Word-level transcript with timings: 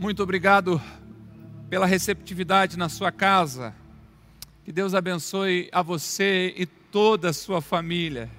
Muito 0.00 0.22
obrigado 0.22 0.80
pela 1.68 1.84
receptividade 1.84 2.78
na 2.78 2.88
sua 2.88 3.10
casa. 3.10 3.74
Que 4.64 4.70
Deus 4.70 4.94
abençoe 4.94 5.68
a 5.72 5.82
você 5.82 6.54
e 6.56 6.66
toda 6.66 7.30
a 7.30 7.32
sua 7.32 7.60
família. 7.60 8.30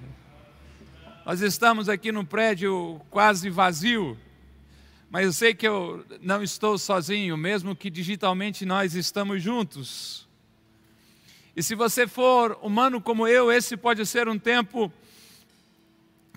Nós 1.26 1.42
estamos 1.42 1.90
aqui 1.90 2.10
num 2.10 2.24
prédio 2.24 2.98
quase 3.10 3.50
vazio, 3.50 4.16
mas 5.10 5.26
eu 5.26 5.32
sei 5.34 5.52
que 5.52 5.68
eu 5.68 6.02
não 6.22 6.42
estou 6.42 6.78
sozinho, 6.78 7.36
mesmo 7.36 7.76
que 7.76 7.90
digitalmente 7.90 8.64
nós 8.64 8.94
estamos 8.94 9.42
juntos. 9.42 10.26
E 11.54 11.62
se 11.62 11.74
você 11.74 12.06
for 12.06 12.58
humano 12.62 13.02
como 13.02 13.28
eu, 13.28 13.52
esse 13.52 13.76
pode 13.76 14.06
ser 14.06 14.28
um 14.28 14.38
tempo 14.38 14.90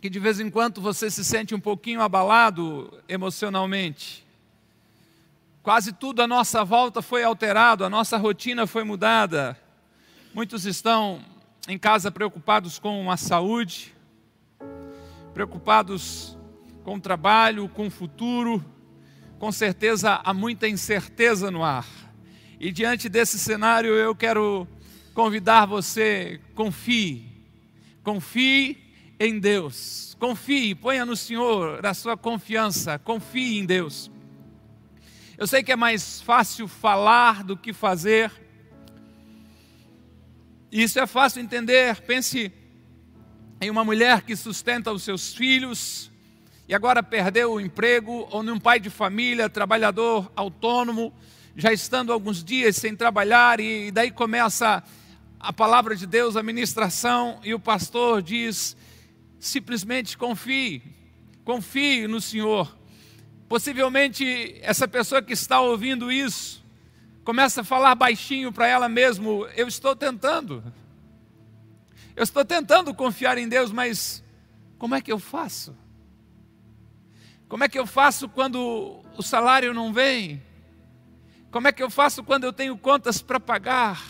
que 0.02 0.10
de 0.10 0.20
vez 0.20 0.42
em 0.42 0.50
quando 0.50 0.82
você 0.82 1.10
se 1.10 1.24
sente 1.24 1.56
um 1.56 1.62
pouquinho 1.62 2.02
abalado 2.02 3.02
emocionalmente. 3.08 4.23
Quase 5.64 5.94
tudo 5.94 6.22
à 6.22 6.28
nossa 6.28 6.62
volta 6.66 7.02
foi 7.02 7.24
alterado, 7.24 7.86
a 7.86 7.90
nossa 7.90 8.18
rotina 8.18 8.68
foi 8.68 8.84
mudada. 8.84 9.58
Muitos 10.34 10.66
estão 10.66 11.24
em 11.70 11.78
casa 11.78 12.12
preocupados 12.12 12.78
com 12.78 13.10
a 13.10 13.16
saúde, 13.16 13.96
preocupados 15.34 16.38
com 16.84 16.96
o 16.96 17.00
trabalho, 17.00 17.70
com 17.70 17.88
o 17.88 17.90
futuro. 17.90 18.62
Com 19.40 19.54
certeza 19.54 20.20
há 20.22 20.34
muita 20.34 20.68
incerteza 20.68 21.50
no 21.50 21.64
ar. 21.64 21.88
E 22.60 22.70
diante 22.70 23.08
desse 23.08 23.40
cenário 23.40 23.94
eu 23.94 24.14
quero 24.14 24.68
convidar 25.14 25.66
você, 25.66 26.42
confie, 26.56 27.26
confie 28.04 28.84
em 29.18 29.40
Deus. 29.40 30.14
Confie, 30.20 30.76
ponha 30.76 31.06
no 31.06 31.16
Senhor 31.16 31.86
a 31.86 31.94
sua 31.94 32.18
confiança, 32.18 33.00
confie 33.00 33.60
em 33.60 33.66
Deus. 33.66 34.12
Eu 35.36 35.48
sei 35.48 35.64
que 35.64 35.72
é 35.72 35.76
mais 35.76 36.22
fácil 36.22 36.68
falar 36.68 37.44
do 37.44 37.58
que 37.58 37.74
fazer. 37.74 38.32
Isso 40.72 41.00
é 41.00 41.08
fácil 41.08 41.42
entender. 41.42 42.02
Pense 42.02 42.52
em 43.60 43.70
uma 43.70 43.84
mulher 43.84 44.22
que 44.22 44.36
sustenta 44.36 44.92
os 44.92 45.02
seus 45.02 45.34
filhos 45.34 46.12
e 46.68 46.74
agora 46.76 47.02
perdeu 47.02 47.54
o 47.54 47.60
emprego, 47.60 48.28
ou 48.32 48.44
num 48.44 48.60
pai 48.60 48.80
de 48.80 48.90
família, 48.90 49.50
trabalhador 49.50 50.32
autônomo, 50.36 51.12
já 51.56 51.74
estando 51.74 52.14
alguns 52.14 52.44
dias 52.44 52.76
sem 52.76 52.96
trabalhar, 52.96 53.60
e 53.60 53.92
daí 53.92 54.12
começa 54.12 54.84
a 55.40 55.52
palavra 55.52 55.96
de 55.96 56.08
Deus, 56.08 56.38
a 56.38 56.44
ministração, 56.44 57.40
e 57.44 57.54
o 57.54 57.60
pastor 57.60 58.22
diz: 58.22 58.78
simplesmente 59.40 60.18
confie, 60.18 60.82
confie 61.44 62.08
no 62.08 62.22
Senhor. 62.22 62.83
Possivelmente 63.54 64.58
essa 64.64 64.88
pessoa 64.88 65.22
que 65.22 65.32
está 65.32 65.62
ouvindo 65.62 66.12
isso 66.12 66.66
começa 67.24 67.62
a 67.62 67.64
falar 67.64 67.94
baixinho 67.94 68.52
para 68.52 68.66
ela 68.66 68.90
mesmo: 68.90 69.46
Eu 69.56 69.68
estou 69.68 69.96
tentando, 69.96 70.64
eu 72.16 72.24
estou 72.24 72.44
tentando 72.44 72.96
confiar 72.96 73.38
em 73.38 73.48
Deus, 73.48 73.72
mas 73.72 74.24
como 74.80 74.96
é 74.96 75.02
que 75.02 75.12
eu 75.12 75.20
faço? 75.20 75.78
Como 77.48 77.64
é 77.64 77.70
que 77.70 77.78
eu 77.78 77.86
faço 77.86 78.28
quando 78.28 79.04
o 79.16 79.22
salário 79.22 79.72
não 79.72 79.94
vem? 79.94 80.42
Como 81.52 81.68
é 81.68 81.72
que 81.72 81.84
eu 81.84 81.92
faço 81.92 82.24
quando 82.24 82.46
eu 82.46 82.54
tenho 82.54 82.76
contas 82.76 83.22
para 83.22 83.40
pagar? 83.40 84.04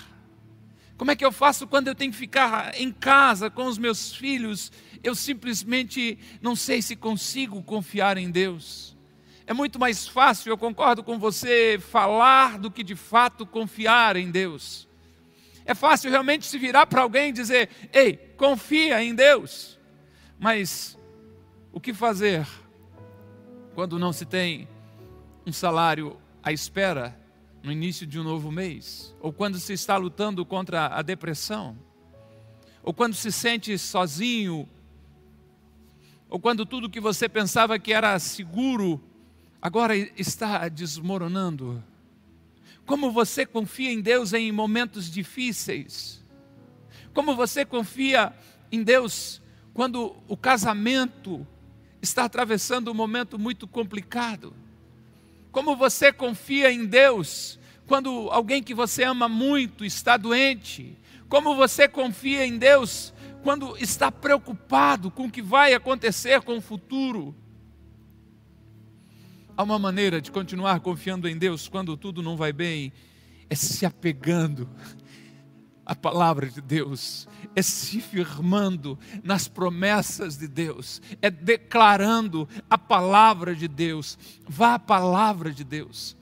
Como 0.95 1.11
é 1.11 1.17
que 1.17 1.25
eu 1.25 1.33
faço 1.33 1.67
quando 1.67 1.89
eu 1.89 1.95
tenho 1.95 2.13
que 2.13 2.17
ficar 2.17 2.80
em 2.80 2.94
casa 2.94 3.50
com 3.50 3.66
os 3.66 3.78
meus 3.78 4.16
filhos? 4.16 4.72
Eu 5.03 5.13
simplesmente 5.13 6.17
não 6.41 6.55
sei 6.55 6.81
se 6.81 6.95
consigo 6.95 7.61
confiar 7.61 8.17
em 8.17 8.31
Deus. 8.31 8.92
É 9.45 9.53
muito 9.53 9.77
mais 9.77 10.08
fácil, 10.08 10.52
eu 10.52 10.58
concordo 10.58 11.03
com 11.03 11.19
você, 11.19 11.77
falar 11.80 12.58
do 12.58 12.72
que 12.72 12.83
de 12.83 12.95
fato 12.95 13.45
confiar 13.45 14.16
em 14.16 14.31
Deus. 14.31 14.88
É 15.66 15.73
fácil 15.73 16.09
realmente 16.09 16.45
se 16.45 16.58
virar 16.58 16.85
para 16.85 17.02
alguém 17.02 17.30
e 17.30 17.33
dizer: 17.33 17.69
Ei, 17.91 18.16
confia 18.38 19.03
em 19.03 19.13
Deus. 19.13 19.79
Mas 20.40 20.97
o 21.72 21.79
que 21.79 21.94
fazer 21.94 22.47
quando 23.73 23.97
não 23.97 24.13
se 24.13 24.25
tem 24.25 24.68
um 25.45 25.51
salário 25.51 26.18
à 26.41 26.51
espera 26.51 27.19
no 27.62 27.72
início 27.72 28.06
de 28.06 28.19
um 28.19 28.23
novo 28.23 28.51
mês, 28.51 29.16
ou 29.19 29.31
quando 29.31 29.57
se 29.57 29.73
está 29.73 29.95
lutando 29.95 30.45
contra 30.45 30.88
a 30.88 31.01
depressão, 31.01 31.78
ou 32.84 32.94
quando 32.94 33.13
se 33.13 33.31
sente 33.31 33.78
sozinho, 33.78 34.68
ou 36.29 36.39
quando 36.39 36.66
tudo 36.66 36.89
que 36.89 37.00
você 37.00 37.29
pensava 37.29 37.79
que 37.79 37.94
era 37.94 38.19
seguro 38.19 39.01
agora 39.63 39.96
está 39.96 40.68
desmoronando. 40.68 41.81
Como 42.85 43.09
você 43.13 43.46
confia 43.46 43.90
em 43.90 44.01
Deus 44.01 44.34
em 44.34 44.51
momentos 44.51 45.09
difíceis? 45.09 46.22
Como 47.13 47.34
você 47.34 47.63
confia 47.63 48.34
em 48.69 48.84
Deus 48.84 49.41
quando 49.74 50.18
o 50.28 50.35
casamento 50.35 51.47
está 52.01 52.25
atravessando 52.25 52.91
um 52.91 52.94
momento 52.94 53.40
muito 53.40 53.66
complicado? 53.66 54.53
Como 55.50 55.78
você 55.78 56.12
confia 56.12 56.69
em 56.69 56.85
Deus 56.85 57.57
quando 57.88 58.28
alguém 58.31 58.62
que 58.62 58.74
você 58.74 59.03
ama 59.03 59.30
muito 59.30 59.85
está 59.85 60.18
doente? 60.18 60.97
Como 61.30 61.56
você 61.56 61.88
confia 61.88 62.45
em 62.45 62.57
Deus 62.57 63.13
quando 63.41 63.78
está 63.78 64.12
preocupado 64.12 65.09
com 65.09 65.28
o 65.28 65.31
que 65.31 65.41
vai 65.41 65.74
acontecer 65.74 66.41
com 66.41 66.57
o 66.57 66.62
futuro? 66.62 67.34
Há 69.56 69.62
uma 69.62 69.78
maneira 69.78 70.19
de 70.19 70.31
continuar 70.31 70.80
confiando 70.80 71.30
em 71.30 71.38
Deus 71.38 71.68
quando 71.68 71.96
tudo 71.96 72.24
não 72.24 72.36
vai 72.36 72.52
bem, 72.52 72.91
é 73.47 73.53
se 73.53 73.86
apegando 73.86 74.68
à 75.86 75.94
palavra 75.94 76.50
de 76.50 76.59
Deus, 76.59 77.28
é 77.56 77.62
se 77.62 78.02
firmando 78.02 78.97
nas 79.24 79.47
promessas 79.47 80.38
de 80.40 80.47
Deus, 80.47 81.03
é 81.22 81.30
declarando 81.30 82.50
a 82.68 82.80
palavra 82.80 83.53
de 83.53 83.68
Deus. 83.68 84.18
Vá 84.47 84.74
à 84.74 84.80
palavra 84.80 85.52
de 85.52 85.63
Deus, 85.63 86.18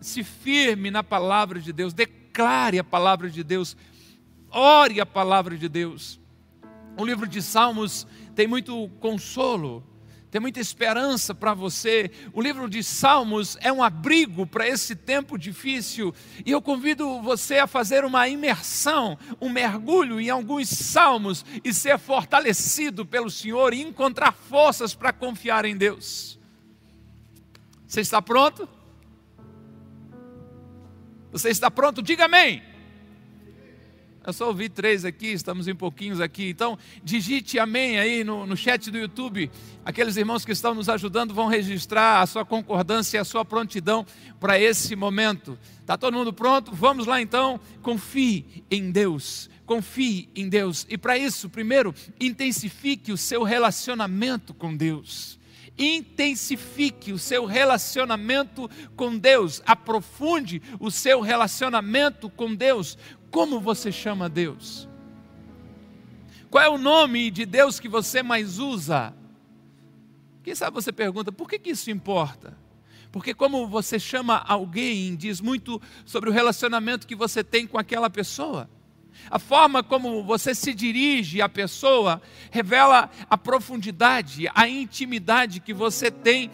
se 0.00 0.24
firme 0.24 0.90
na 0.90 1.04
palavra 1.04 1.60
de 1.60 1.72
Deus, 1.72 1.92
declare 1.92 2.80
a 2.80 2.84
palavra 2.84 3.30
de 3.30 3.44
Deus, 3.44 3.76
ore 4.50 5.00
a 5.00 5.06
palavra 5.06 5.56
de 5.56 5.68
Deus. 5.68 6.18
O 6.98 7.04
livro 7.04 7.28
de 7.28 7.40
Salmos 7.40 8.08
tem 8.34 8.48
muito 8.48 8.88
consolo 8.98 9.84
tem 10.32 10.40
muita 10.40 10.60
esperança 10.60 11.34
para 11.34 11.52
você. 11.52 12.10
O 12.32 12.40
livro 12.40 12.66
de 12.66 12.82
Salmos 12.82 13.58
é 13.60 13.70
um 13.70 13.82
abrigo 13.82 14.46
para 14.46 14.66
esse 14.66 14.96
tempo 14.96 15.36
difícil. 15.36 16.14
E 16.46 16.50
eu 16.50 16.62
convido 16.62 17.20
você 17.20 17.58
a 17.58 17.66
fazer 17.66 18.02
uma 18.02 18.26
imersão, 18.26 19.18
um 19.38 19.50
mergulho 19.50 20.18
em 20.18 20.30
alguns 20.30 20.70
salmos 20.70 21.44
e 21.62 21.74
ser 21.74 21.98
fortalecido 21.98 23.04
pelo 23.04 23.30
Senhor 23.30 23.74
e 23.74 23.82
encontrar 23.82 24.32
forças 24.32 24.94
para 24.94 25.12
confiar 25.12 25.66
em 25.66 25.76
Deus. 25.76 26.38
Você 27.86 28.00
está 28.00 28.22
pronto? 28.22 28.66
Você 31.30 31.50
está 31.50 31.70
pronto? 31.70 32.00
Diga 32.00 32.24
amém. 32.24 32.71
Eu 34.24 34.32
só 34.32 34.46
ouvi 34.46 34.68
três 34.68 35.04
aqui, 35.04 35.26
estamos 35.28 35.66
em 35.66 35.74
pouquinhos 35.74 36.20
aqui. 36.20 36.48
Então, 36.48 36.78
digite 37.02 37.58
amém 37.58 37.98
aí 37.98 38.22
no, 38.22 38.46
no 38.46 38.56
chat 38.56 38.90
do 38.90 38.98
YouTube. 38.98 39.50
Aqueles 39.84 40.16
irmãos 40.16 40.44
que 40.44 40.52
estão 40.52 40.74
nos 40.74 40.88
ajudando 40.88 41.34
vão 41.34 41.48
registrar 41.48 42.20
a 42.20 42.26
sua 42.26 42.44
concordância 42.44 43.16
e 43.16 43.20
a 43.20 43.24
sua 43.24 43.44
prontidão 43.44 44.06
para 44.38 44.60
esse 44.60 44.94
momento. 44.94 45.58
Está 45.80 45.98
todo 45.98 46.16
mundo 46.16 46.32
pronto? 46.32 46.72
Vamos 46.72 47.06
lá 47.06 47.20
então. 47.20 47.58
Confie 47.82 48.64
em 48.70 48.92
Deus. 48.92 49.50
Confie 49.66 50.28
em 50.36 50.48
Deus. 50.48 50.86
E 50.88 50.96
para 50.96 51.18
isso, 51.18 51.48
primeiro, 51.48 51.92
intensifique 52.20 53.10
o 53.10 53.16
seu 53.16 53.42
relacionamento 53.42 54.54
com 54.54 54.76
Deus 54.76 55.40
intensifique 55.78 57.12
o 57.12 57.18
seu 57.18 57.44
relacionamento 57.44 58.70
com 58.94 59.16
Deus, 59.16 59.62
aprofunde 59.66 60.62
o 60.78 60.90
seu 60.90 61.20
relacionamento 61.20 62.28
com 62.28 62.54
Deus, 62.54 62.98
como 63.32 63.58
você 63.58 63.90
chama 63.90 64.28
Deus? 64.28 64.86
Qual 66.50 66.62
é 66.62 66.68
o 66.68 66.76
nome 66.76 67.30
de 67.30 67.46
Deus 67.46 67.80
que 67.80 67.88
você 67.88 68.22
mais 68.22 68.58
usa? 68.58 69.14
Quem 70.44 70.54
sabe 70.54 70.74
você 70.74 70.92
pergunta, 70.92 71.32
por 71.32 71.48
que, 71.48 71.58
que 71.58 71.70
isso 71.70 71.90
importa? 71.90 72.56
Porque 73.10 73.32
como 73.32 73.66
você 73.66 73.98
chama 73.98 74.36
alguém 74.36 75.16
diz 75.16 75.40
muito 75.40 75.80
sobre 76.04 76.28
o 76.28 76.32
relacionamento 76.32 77.06
que 77.06 77.16
você 77.16 77.42
tem 77.42 77.66
com 77.66 77.78
aquela 77.78 78.10
pessoa. 78.10 78.68
A 79.30 79.38
forma 79.38 79.82
como 79.82 80.22
você 80.22 80.54
se 80.54 80.74
dirige 80.74 81.40
à 81.40 81.48
pessoa 81.48 82.20
revela 82.50 83.10
a 83.30 83.38
profundidade, 83.38 84.46
a 84.54 84.68
intimidade 84.68 85.60
que 85.60 85.72
você 85.72 86.10
tem 86.10 86.50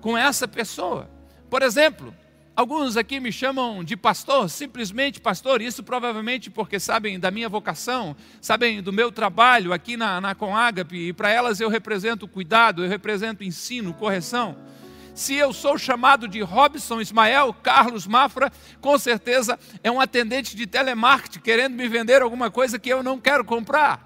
com 0.00 0.16
essa 0.16 0.46
pessoa. 0.46 1.10
Por 1.50 1.62
exemplo, 1.62 2.14
Alguns 2.58 2.96
aqui 2.96 3.20
me 3.20 3.30
chamam 3.30 3.84
de 3.84 3.96
pastor, 3.96 4.50
simplesmente 4.50 5.20
pastor, 5.20 5.62
isso 5.62 5.80
provavelmente 5.80 6.50
porque 6.50 6.80
sabem 6.80 7.16
da 7.16 7.30
minha 7.30 7.48
vocação, 7.48 8.16
sabem 8.40 8.82
do 8.82 8.92
meu 8.92 9.12
trabalho 9.12 9.72
aqui 9.72 9.96
na, 9.96 10.20
na 10.20 10.34
Conagape, 10.34 10.96
e 10.96 11.12
para 11.12 11.30
elas 11.30 11.60
eu 11.60 11.68
represento 11.68 12.26
cuidado, 12.26 12.82
eu 12.82 12.88
represento 12.88 13.44
ensino, 13.44 13.94
correção. 13.94 14.56
Se 15.14 15.36
eu 15.36 15.52
sou 15.52 15.78
chamado 15.78 16.26
de 16.26 16.40
Robson 16.40 17.00
Ismael 17.00 17.54
Carlos 17.54 18.08
Mafra, 18.08 18.50
com 18.80 18.98
certeza 18.98 19.56
é 19.80 19.88
um 19.88 20.00
atendente 20.00 20.56
de 20.56 20.66
telemarketing 20.66 21.38
querendo 21.38 21.76
me 21.76 21.86
vender 21.86 22.22
alguma 22.22 22.50
coisa 22.50 22.76
que 22.76 22.88
eu 22.88 23.04
não 23.04 23.20
quero 23.20 23.44
comprar. 23.44 24.04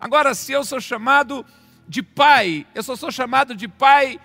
Agora, 0.00 0.32
se 0.34 0.52
eu 0.52 0.64
sou 0.64 0.80
chamado 0.80 1.44
de 1.86 2.02
pai, 2.02 2.66
eu 2.74 2.82
só 2.82 2.96
sou 2.96 3.12
chamado 3.12 3.54
de 3.54 3.68
pai 3.68 4.18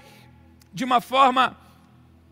de 0.74 0.86
uma 0.86 1.02
forma 1.02 1.58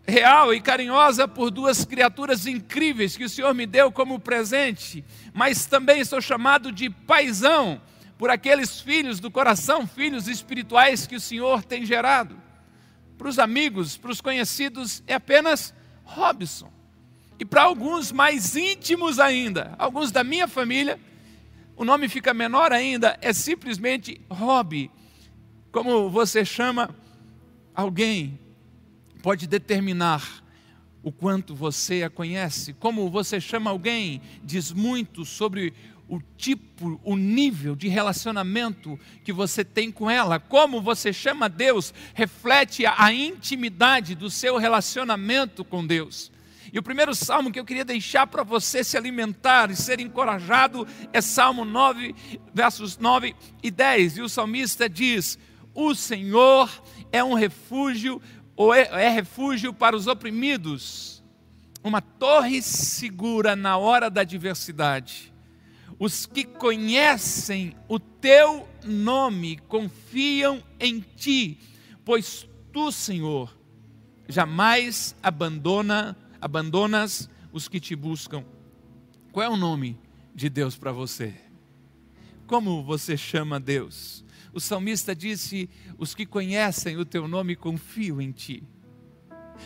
real 0.08 0.54
e 0.54 0.60
carinhosa 0.60 1.28
por 1.28 1.50
duas 1.50 1.84
criaturas 1.84 2.46
incríveis 2.46 3.16
que 3.16 3.24
o 3.24 3.28
Senhor 3.28 3.54
me 3.54 3.66
deu 3.66 3.92
como 3.92 4.18
presente, 4.18 5.04
mas 5.34 5.66
também 5.66 6.02
sou 6.04 6.20
chamado 6.20 6.72
de 6.72 6.88
paisão 6.88 7.80
por 8.16 8.30
aqueles 8.30 8.80
filhos 8.80 9.20
do 9.20 9.30
coração, 9.30 9.86
filhos 9.86 10.26
espirituais 10.26 11.06
que 11.06 11.14
o 11.14 11.20
Senhor 11.20 11.62
tem 11.62 11.84
gerado 11.84 12.48
para 13.18 13.28
os 13.28 13.38
amigos, 13.38 13.96
para 13.96 14.12
os 14.12 14.20
conhecidos, 14.20 15.02
é 15.06 15.14
apenas 15.14 15.74
Robson. 16.04 16.72
E 17.38 17.44
para 17.44 17.64
alguns 17.64 18.12
mais 18.12 18.56
íntimos 18.56 19.18
ainda, 19.18 19.74
alguns 19.76 20.12
da 20.12 20.22
minha 20.22 20.46
família, 20.46 20.98
o 21.76 21.84
nome 21.84 22.08
fica 22.08 22.32
menor 22.32 22.72
ainda, 22.72 23.18
é 23.20 23.32
simplesmente 23.32 24.20
Rob. 24.30 24.90
Como 25.70 26.08
você 26.08 26.44
chama 26.44 26.94
alguém, 27.74 28.38
pode 29.22 29.46
determinar 29.46 30.44
o 31.02 31.12
quanto 31.12 31.54
você 31.54 32.02
a 32.02 32.10
conhece. 32.10 32.72
Como 32.72 33.10
você 33.10 33.40
chama 33.40 33.70
alguém, 33.70 34.20
diz 34.42 34.72
muito 34.72 35.24
sobre 35.24 35.72
o 36.08 36.20
tipo, 36.36 36.98
o 37.04 37.16
nível 37.16 37.76
de 37.76 37.86
relacionamento 37.86 38.98
que 39.22 39.32
você 39.32 39.62
tem 39.62 39.92
com 39.92 40.10
ela, 40.10 40.40
como 40.40 40.80
você 40.80 41.12
chama 41.12 41.48
Deus, 41.48 41.92
reflete 42.14 42.84
a 42.86 43.12
intimidade 43.12 44.14
do 44.14 44.30
seu 44.30 44.56
relacionamento 44.56 45.64
com 45.64 45.86
Deus. 45.86 46.32
E 46.72 46.78
o 46.78 46.82
primeiro 46.82 47.14
salmo 47.14 47.50
que 47.50 47.58
eu 47.58 47.64
queria 47.64 47.84
deixar 47.84 48.26
para 48.26 48.42
você 48.42 48.84
se 48.84 48.96
alimentar 48.96 49.70
e 49.70 49.76
ser 49.76 50.00
encorajado 50.00 50.86
é 51.12 51.20
Salmo 51.20 51.64
9, 51.64 52.14
versos 52.52 52.98
9 52.98 53.34
e 53.62 53.70
10. 53.70 54.18
E 54.18 54.22
o 54.22 54.28
salmista 54.28 54.88
diz: 54.88 55.38
O 55.74 55.94
Senhor 55.94 56.70
é 57.10 57.24
um 57.24 57.32
refúgio, 57.32 58.20
ou 58.58 58.74
é, 58.74 58.82
é 59.06 59.08
refúgio 59.08 59.72
para 59.72 59.96
os 59.96 60.06
oprimidos, 60.06 61.24
uma 61.82 62.02
torre 62.02 62.60
segura 62.60 63.56
na 63.56 63.78
hora 63.78 64.10
da 64.10 64.20
adversidade 64.20 65.32
os 65.98 66.26
que 66.26 66.44
conhecem 66.44 67.74
o 67.88 67.98
teu 67.98 68.68
nome 68.84 69.56
confiam 69.56 70.62
em 70.78 71.00
ti, 71.00 71.58
pois 72.04 72.48
tu, 72.72 72.92
Senhor, 72.92 73.56
jamais 74.28 75.16
abandona, 75.22 76.16
abandonas 76.40 77.28
os 77.52 77.68
que 77.68 77.80
te 77.80 77.96
buscam. 77.96 78.44
Qual 79.32 79.44
é 79.44 79.48
o 79.48 79.56
nome 79.56 79.98
de 80.34 80.48
Deus 80.48 80.76
para 80.76 80.92
você? 80.92 81.34
Como 82.46 82.84
você 82.84 83.16
chama 83.16 83.58
Deus? 83.58 84.24
O 84.52 84.60
salmista 84.60 85.14
disse: 85.14 85.68
Os 85.96 86.14
que 86.14 86.26
conhecem 86.26 86.96
o 86.96 87.04
teu 87.04 87.28
nome 87.28 87.56
confiam 87.56 88.20
em 88.20 88.32
ti. 88.32 88.62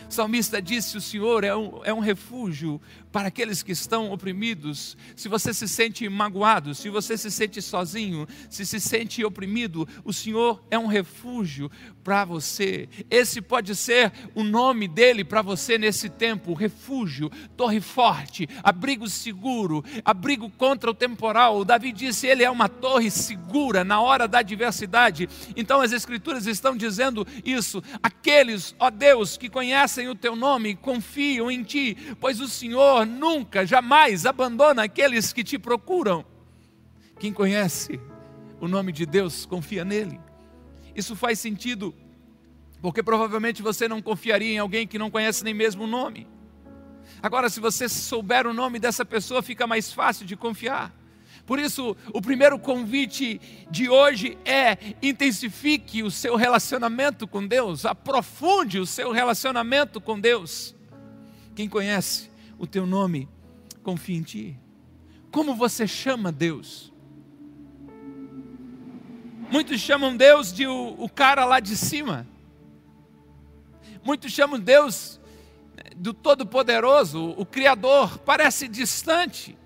O 0.09 0.13
salmista 0.13 0.61
disse: 0.61 0.97
O 0.97 1.01
Senhor 1.01 1.43
é 1.43 1.55
um, 1.55 1.81
é 1.83 1.93
um 1.93 1.99
refúgio 1.99 2.81
para 3.11 3.27
aqueles 3.27 3.61
que 3.61 3.71
estão 3.71 4.11
oprimidos. 4.11 4.97
Se 5.15 5.29
você 5.29 5.53
se 5.53 5.67
sente 5.67 6.09
magoado, 6.09 6.73
se 6.73 6.89
você 6.89 7.15
se 7.15 7.29
sente 7.29 7.61
sozinho, 7.61 8.27
se 8.49 8.65
se 8.65 8.79
sente 8.79 9.23
oprimido, 9.23 9.87
o 10.03 10.11
Senhor 10.11 10.63
é 10.71 10.79
um 10.79 10.87
refúgio 10.87 11.69
para 12.03 12.25
você. 12.25 12.89
Esse 13.09 13.39
pode 13.39 13.75
ser 13.75 14.11
o 14.33 14.43
nome 14.43 14.87
dele 14.87 15.23
para 15.23 15.43
você 15.43 15.77
nesse 15.77 16.09
tempo: 16.09 16.53
refúgio, 16.53 17.29
torre 17.55 17.79
forte, 17.79 18.49
abrigo 18.63 19.07
seguro, 19.07 19.83
abrigo 20.03 20.49
contra 20.49 20.89
o 20.89 20.93
temporal. 20.93 21.63
Davi 21.63 21.91
disse: 21.91 22.25
Ele 22.25 22.43
é 22.43 22.49
uma 22.49 22.67
torre 22.67 23.11
segura 23.11 23.83
na 23.83 24.01
hora 24.01 24.27
da 24.27 24.39
adversidade. 24.39 25.29
Então 25.55 25.81
as 25.81 25.91
Escrituras 25.91 26.47
estão 26.47 26.75
dizendo 26.75 27.27
isso. 27.45 27.83
Aqueles, 28.01 28.75
ó 28.79 28.89
Deus, 28.89 29.37
que 29.37 29.49
conhecem 29.49 29.82
o 30.07 30.15
teu 30.15 30.35
nome, 30.35 30.75
confiam 30.75 31.51
em 31.51 31.63
ti, 31.63 31.95
pois 32.19 32.39
o 32.39 32.47
Senhor 32.47 33.05
nunca, 33.05 33.65
jamais 33.65 34.25
abandona 34.25 34.83
aqueles 34.83 35.33
que 35.33 35.43
te 35.43 35.59
procuram. 35.59 36.25
Quem 37.19 37.31
conhece 37.31 37.99
o 38.59 38.67
nome 38.67 38.91
de 38.91 39.05
Deus, 39.05 39.45
confia 39.45 39.83
nele. 39.83 40.19
Isso 40.95 41.15
faz 41.15 41.39
sentido, 41.39 41.93
porque 42.81 43.03
provavelmente 43.03 43.61
você 43.61 43.87
não 43.87 44.01
confiaria 44.01 44.53
em 44.53 44.57
alguém 44.57 44.87
que 44.87 44.97
não 44.97 45.11
conhece 45.11 45.43
nem 45.43 45.53
mesmo 45.53 45.83
o 45.83 45.87
nome. 45.87 46.27
Agora, 47.21 47.49
se 47.49 47.59
você 47.59 47.87
souber 47.89 48.47
o 48.47 48.53
nome 48.53 48.79
dessa 48.79 49.05
pessoa, 49.05 49.41
fica 49.41 49.67
mais 49.67 49.91
fácil 49.91 50.25
de 50.25 50.35
confiar. 50.35 50.93
Por 51.45 51.59
isso, 51.59 51.95
o 52.13 52.21
primeiro 52.21 52.57
convite 52.57 53.39
de 53.69 53.89
hoje 53.89 54.37
é: 54.45 54.77
intensifique 55.01 56.01
o 56.01 56.09
seu 56.09 56.35
relacionamento 56.35 57.27
com 57.27 57.45
Deus, 57.45 57.85
aprofunde 57.85 58.79
o 58.79 58.85
seu 58.85 59.11
relacionamento 59.11 59.99
com 59.99 60.19
Deus. 60.19 60.73
Quem 61.55 61.67
conhece 61.67 62.31
o 62.57 62.65
teu 62.65 62.85
nome, 62.85 63.27
confia 63.83 64.17
em 64.17 64.23
ti. 64.23 64.59
Como 65.31 65.55
você 65.55 65.85
chama 65.85 66.31
Deus? 66.31 66.93
Muitos 69.51 69.81
chamam 69.81 70.15
Deus 70.15 70.53
de 70.53 70.65
o, 70.65 70.95
o 70.97 71.09
cara 71.09 71.45
lá 71.45 71.59
de 71.59 71.75
cima. 71.75 72.25
Muitos 74.03 74.31
chamam 74.31 74.59
Deus 74.59 75.19
do 75.95 76.13
Todo-Poderoso, 76.13 77.33
o 77.37 77.45
Criador, 77.45 78.17
parece 78.19 78.67
distante. 78.67 79.57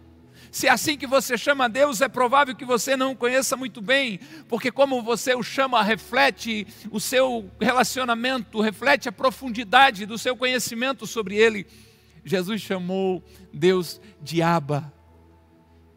Se 0.51 0.67
é 0.67 0.71
assim 0.71 0.97
que 0.97 1.07
você 1.07 1.38
chama 1.38 1.69
Deus, 1.69 2.01
é 2.01 2.07
provável 2.07 2.55
que 2.55 2.65
você 2.65 2.95
não 2.95 3.11
o 3.11 3.15
conheça 3.15 3.55
muito 3.57 3.81
bem, 3.81 4.19
porque 4.47 4.71
como 4.71 5.01
você 5.01 5.35
o 5.35 5.44
chama, 5.44 5.81
reflete 5.83 6.65
o 6.91 6.99
seu 6.99 7.49
relacionamento, 7.59 8.61
reflete 8.61 9.09
a 9.09 9.11
profundidade 9.11 10.05
do 10.05 10.17
seu 10.17 10.35
conhecimento 10.35 11.05
sobre 11.05 11.35
Ele. 11.35 11.67
Jesus 12.23 12.61
chamou 12.61 13.23
Deus 13.53 14.01
de 14.21 14.41
Abba, 14.41 14.91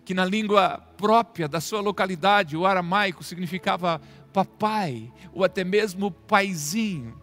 que 0.05 0.15
na 0.15 0.25
língua 0.25 0.79
própria 0.97 1.49
da 1.49 1.61
sua 1.61 1.81
localidade, 1.81 2.57
o 2.57 2.67
aramaico, 2.67 3.25
significava 3.25 4.01
papai, 4.33 5.13
ou 5.33 5.45
até 5.45 5.65
mesmo 5.65 6.11
paizinho. 6.11 7.21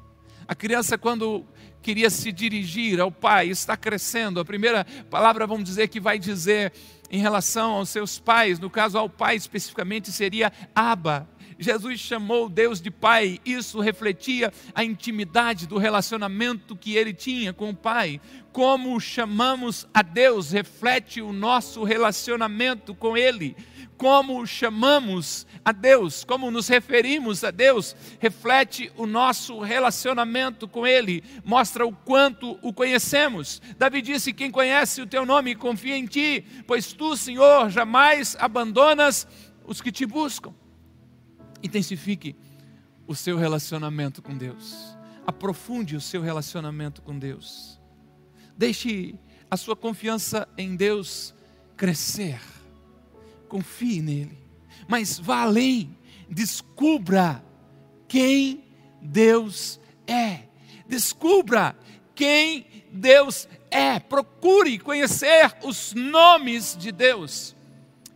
A 0.47 0.55
criança, 0.55 0.97
quando 0.97 1.45
queria 1.87 2.09
se 2.09 2.33
dirigir 2.33 2.99
ao 2.99 3.09
pai, 3.09 3.47
está 3.47 3.77
crescendo. 3.77 4.41
A 4.41 4.45
primeira 4.45 4.85
palavra, 5.09 5.47
vamos 5.47 5.63
dizer, 5.63 5.87
que 5.87 6.01
vai 6.01 6.19
dizer 6.19 6.73
em 7.09 7.21
relação 7.21 7.75
aos 7.75 7.87
seus 7.87 8.19
pais, 8.19 8.59
no 8.59 8.69
caso 8.69 8.97
ao 8.97 9.07
pai 9.07 9.37
especificamente, 9.37 10.11
seria 10.11 10.51
Abba. 10.75 11.25
Jesus 11.59 11.99
chamou 11.99 12.47
Deus 12.49 12.79
de 12.79 12.91
Pai, 12.91 13.39
isso 13.45 13.79
refletia 13.79 14.53
a 14.75 14.83
intimidade 14.83 15.67
do 15.67 15.77
relacionamento 15.77 16.75
que 16.75 16.95
ele 16.95 17.13
tinha 17.13 17.51
com 17.51 17.69
o 17.69 17.75
Pai. 17.75 18.21
Como 18.51 18.99
chamamos 18.99 19.87
a 19.93 20.01
Deus 20.01 20.51
reflete 20.51 21.21
o 21.21 21.31
nosso 21.31 21.83
relacionamento 21.83 22.95
com 22.95 23.15
Ele. 23.15 23.55
Como 23.97 24.45
chamamos 24.45 25.47
a 25.65 25.71
Deus, 25.71 26.23
como 26.23 26.51
nos 26.51 26.67
referimos 26.67 27.43
a 27.43 27.49
Deus, 27.49 27.95
reflete 28.19 28.91
o 28.95 29.07
nosso 29.07 29.59
relacionamento 29.59 30.67
com 30.67 30.85
Ele, 30.85 31.23
mostra 31.43 31.85
o 31.85 31.91
quanto 31.91 32.59
o 32.61 32.71
conhecemos. 32.71 33.61
Davi 33.77 34.01
disse: 34.01 34.33
Quem 34.33 34.51
conhece 34.51 35.01
o 35.01 35.07
teu 35.07 35.25
nome 35.25 35.55
confia 35.55 35.97
em 35.97 36.05
ti, 36.05 36.45
pois 36.67 36.93
tu, 36.93 37.17
Senhor, 37.17 37.69
jamais 37.71 38.35
abandonas 38.39 39.27
os 39.65 39.81
que 39.81 39.91
te 39.91 40.05
buscam. 40.05 40.53
Intensifique 41.63 42.35
o 43.07 43.15
seu 43.15 43.37
relacionamento 43.37 44.21
com 44.21 44.37
Deus. 44.37 44.75
Aprofunde 45.25 45.95
o 45.95 46.01
seu 46.01 46.21
relacionamento 46.21 47.01
com 47.01 47.17
Deus. 47.17 47.79
Deixe 48.57 49.15
a 49.49 49.57
sua 49.57 49.75
confiança 49.75 50.47
em 50.57 50.75
Deus 50.75 51.33
crescer. 51.75 52.39
Confie 53.47 54.01
nele. 54.01 54.37
Mas 54.87 55.19
vá 55.19 55.41
além. 55.41 55.95
Descubra 56.29 57.43
quem 58.07 58.63
Deus 59.01 59.79
é. 60.05 60.43
Descubra 60.87 61.77
quem 62.15 62.65
Deus 62.91 63.47
é. 63.69 63.99
Procure 63.99 64.79
conhecer 64.79 65.55
os 65.63 65.93
nomes 65.93 66.75
de 66.77 66.91
Deus, 66.91 67.55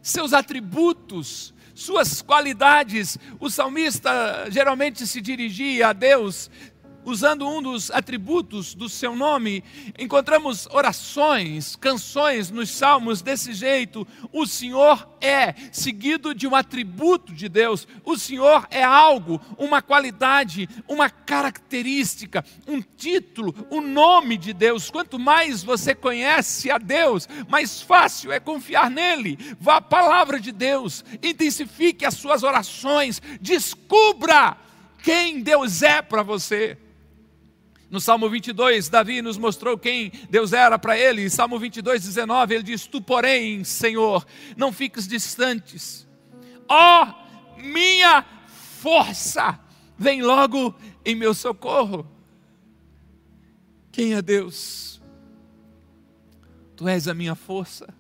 seus 0.01 0.33
atributos, 0.33 1.53
suas 1.81 2.21
qualidades. 2.21 3.17
O 3.39 3.49
salmista 3.49 4.47
geralmente 4.49 5.05
se 5.05 5.21
dirigia 5.21 5.89
a 5.89 5.93
Deus 5.93 6.49
usando 7.05 7.47
um 7.47 7.61
dos 7.61 7.91
atributos 7.91 8.73
do 8.73 8.87
seu 8.87 9.15
nome, 9.15 9.63
encontramos 9.97 10.67
orações, 10.71 11.75
canções 11.75 12.49
nos 12.49 12.69
salmos 12.69 13.21
desse 13.21 13.53
jeito. 13.53 14.07
O 14.31 14.45
Senhor 14.45 15.07
é, 15.21 15.53
seguido 15.71 16.33
de 16.33 16.47
um 16.47 16.55
atributo 16.55 17.33
de 17.33 17.47
Deus. 17.47 17.87
O 18.03 18.17
Senhor 18.17 18.67
é 18.71 18.83
algo, 18.83 19.39
uma 19.57 19.81
qualidade, 19.81 20.67
uma 20.87 21.09
característica, 21.09 22.43
um 22.67 22.81
título, 22.81 23.53
o 23.69 23.77
um 23.77 23.81
nome 23.81 24.37
de 24.37 24.53
Deus. 24.53 24.89
Quanto 24.89 25.19
mais 25.19 25.63
você 25.63 25.93
conhece 25.93 26.71
a 26.71 26.77
Deus, 26.77 27.27
mais 27.47 27.81
fácil 27.81 28.31
é 28.31 28.39
confiar 28.39 28.89
nele. 28.89 29.37
Vá 29.59 29.77
à 29.77 29.81
palavra 29.81 30.39
de 30.39 30.51
Deus, 30.51 31.03
intensifique 31.21 32.05
as 32.05 32.15
suas 32.15 32.43
orações, 32.43 33.21
descubra 33.39 34.57
quem 35.03 35.41
Deus 35.41 35.81
é 35.81 36.01
para 36.01 36.23
você. 36.23 36.77
No 37.91 37.99
Salmo 37.99 38.29
22, 38.29 38.87
Davi 38.87 39.21
nos 39.21 39.37
mostrou 39.37 39.77
quem 39.77 40.13
Deus 40.29 40.53
era 40.53 40.79
para 40.79 40.97
ele. 40.97 41.29
Salmo 41.29 41.59
22, 41.59 42.01
19, 42.05 42.55
ele 42.55 42.63
diz: 42.63 42.87
Tu, 42.87 43.01
porém, 43.01 43.65
Senhor, 43.65 44.25
não 44.55 44.71
fiques 44.71 45.05
distantes. 45.05 46.07
Ó 46.69 47.03
oh, 47.03 47.61
minha 47.61 48.25
força, 48.79 49.59
vem 49.97 50.21
logo 50.21 50.73
em 51.03 51.15
meu 51.15 51.33
socorro. 51.33 52.09
Quem 53.91 54.13
é 54.13 54.21
Deus? 54.21 55.01
Tu 56.77 56.87
és 56.87 57.09
a 57.09 57.13
minha 57.13 57.35
força. 57.35 57.93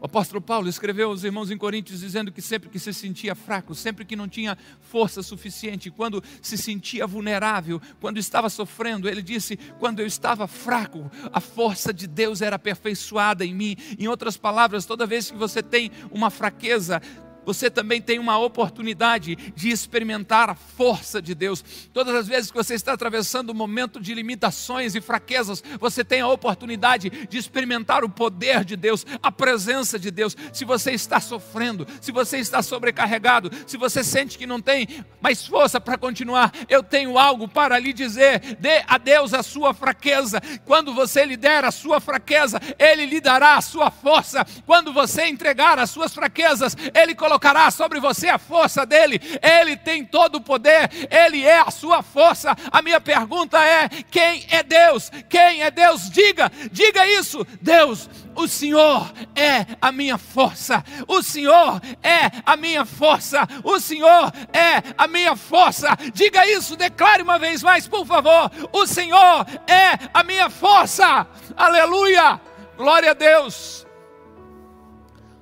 O 0.00 0.06
apóstolo 0.06 0.40
Paulo 0.40 0.66
escreveu 0.66 1.10
aos 1.10 1.24
irmãos 1.24 1.50
em 1.50 1.58
Coríntios 1.58 2.00
dizendo 2.00 2.32
que 2.32 2.40
sempre 2.40 2.70
que 2.70 2.78
se 2.78 2.92
sentia 2.94 3.34
fraco, 3.34 3.74
sempre 3.74 4.04
que 4.04 4.16
não 4.16 4.26
tinha 4.26 4.56
força 4.80 5.22
suficiente, 5.22 5.90
quando 5.90 6.24
se 6.40 6.56
sentia 6.56 7.06
vulnerável, 7.06 7.80
quando 8.00 8.16
estava 8.16 8.48
sofrendo, 8.48 9.06
ele 9.06 9.20
disse: 9.20 9.58
quando 9.78 10.00
eu 10.00 10.06
estava 10.06 10.46
fraco, 10.48 11.10
a 11.30 11.38
força 11.38 11.92
de 11.92 12.06
Deus 12.06 12.40
era 12.40 12.56
aperfeiçoada 12.56 13.44
em 13.44 13.54
mim. 13.54 13.76
Em 13.98 14.08
outras 14.08 14.38
palavras, 14.38 14.86
toda 14.86 15.06
vez 15.06 15.30
que 15.30 15.36
você 15.36 15.62
tem 15.62 15.90
uma 16.10 16.30
fraqueza, 16.30 17.02
você 17.44 17.70
também 17.70 18.00
tem 18.00 18.18
uma 18.18 18.38
oportunidade 18.38 19.36
de 19.54 19.70
experimentar 19.70 20.50
a 20.50 20.54
força 20.54 21.20
de 21.20 21.34
Deus. 21.34 21.64
Todas 21.92 22.14
as 22.14 22.28
vezes 22.28 22.50
que 22.50 22.56
você 22.56 22.74
está 22.74 22.92
atravessando 22.92 23.50
um 23.50 23.54
momento 23.54 24.00
de 24.00 24.14
limitações 24.14 24.94
e 24.94 25.00
fraquezas, 25.00 25.62
você 25.78 26.04
tem 26.04 26.20
a 26.20 26.28
oportunidade 26.28 27.10
de 27.10 27.38
experimentar 27.38 28.04
o 28.04 28.08
poder 28.08 28.64
de 28.64 28.76
Deus, 28.76 29.06
a 29.22 29.32
presença 29.32 29.98
de 29.98 30.10
Deus. 30.10 30.36
Se 30.52 30.64
você 30.64 30.92
está 30.92 31.20
sofrendo, 31.20 31.86
se 32.00 32.12
você 32.12 32.38
está 32.38 32.62
sobrecarregado, 32.62 33.50
se 33.66 33.76
você 33.76 34.04
sente 34.04 34.38
que 34.38 34.46
não 34.46 34.60
tem 34.60 34.86
mais 35.20 35.46
força 35.46 35.80
para 35.80 35.98
continuar, 35.98 36.52
eu 36.68 36.82
tenho 36.82 37.18
algo 37.18 37.48
para 37.48 37.78
lhe 37.78 37.92
dizer: 37.92 38.56
dê 38.58 38.82
a 38.86 38.98
Deus 38.98 39.34
a 39.34 39.42
sua 39.42 39.72
fraqueza. 39.72 40.40
Quando 40.64 40.94
você 40.94 41.24
lhe 41.24 41.36
der 41.36 41.64
a 41.64 41.70
sua 41.70 42.00
fraqueza, 42.00 42.60
Ele 42.78 43.06
lhe 43.06 43.20
dará 43.20 43.56
a 43.56 43.60
sua 43.60 43.90
força. 43.90 44.46
Quando 44.66 44.92
você 44.92 45.26
entregar 45.26 45.78
as 45.78 45.90
suas 45.90 46.12
fraquezas, 46.12 46.76
Ele 46.94 47.14
colocará 47.14 47.29
colocará 47.30 47.70
sobre 47.70 48.00
você 48.00 48.28
a 48.28 48.38
força 48.38 48.84
dele, 48.84 49.20
ele 49.40 49.76
tem 49.76 50.04
todo 50.04 50.36
o 50.36 50.40
poder, 50.40 50.90
ele 51.08 51.46
é 51.46 51.60
a 51.60 51.70
sua 51.70 52.02
força. 52.02 52.56
A 52.72 52.82
minha 52.82 53.00
pergunta 53.00 53.56
é: 53.64 53.88
quem 54.10 54.44
é 54.50 54.64
Deus? 54.64 55.12
Quem 55.28 55.62
é 55.62 55.70
Deus? 55.70 56.10
Diga, 56.10 56.50
diga 56.72 57.06
isso, 57.06 57.46
Deus. 57.62 58.10
O 58.34 58.48
Senhor 58.48 59.12
é 59.36 59.64
a 59.80 59.92
minha 59.92 60.18
força, 60.18 60.82
o 61.06 61.22
Senhor 61.22 61.80
é 62.02 62.30
a 62.44 62.56
minha 62.56 62.84
força, 62.84 63.46
o 63.62 63.78
Senhor 63.78 64.32
é 64.52 64.82
a 64.98 65.06
minha 65.06 65.36
força. 65.36 65.96
Diga 66.12 66.44
isso, 66.46 66.76
declare 66.76 67.22
uma 67.22 67.38
vez 67.38 67.62
mais, 67.62 67.86
por 67.86 68.04
favor. 68.04 68.50
O 68.72 68.86
Senhor 68.86 69.46
é 69.68 70.08
a 70.12 70.24
minha 70.24 70.50
força, 70.50 71.26
aleluia, 71.56 72.40
glória 72.76 73.12
a 73.12 73.14
Deus. 73.14 73.86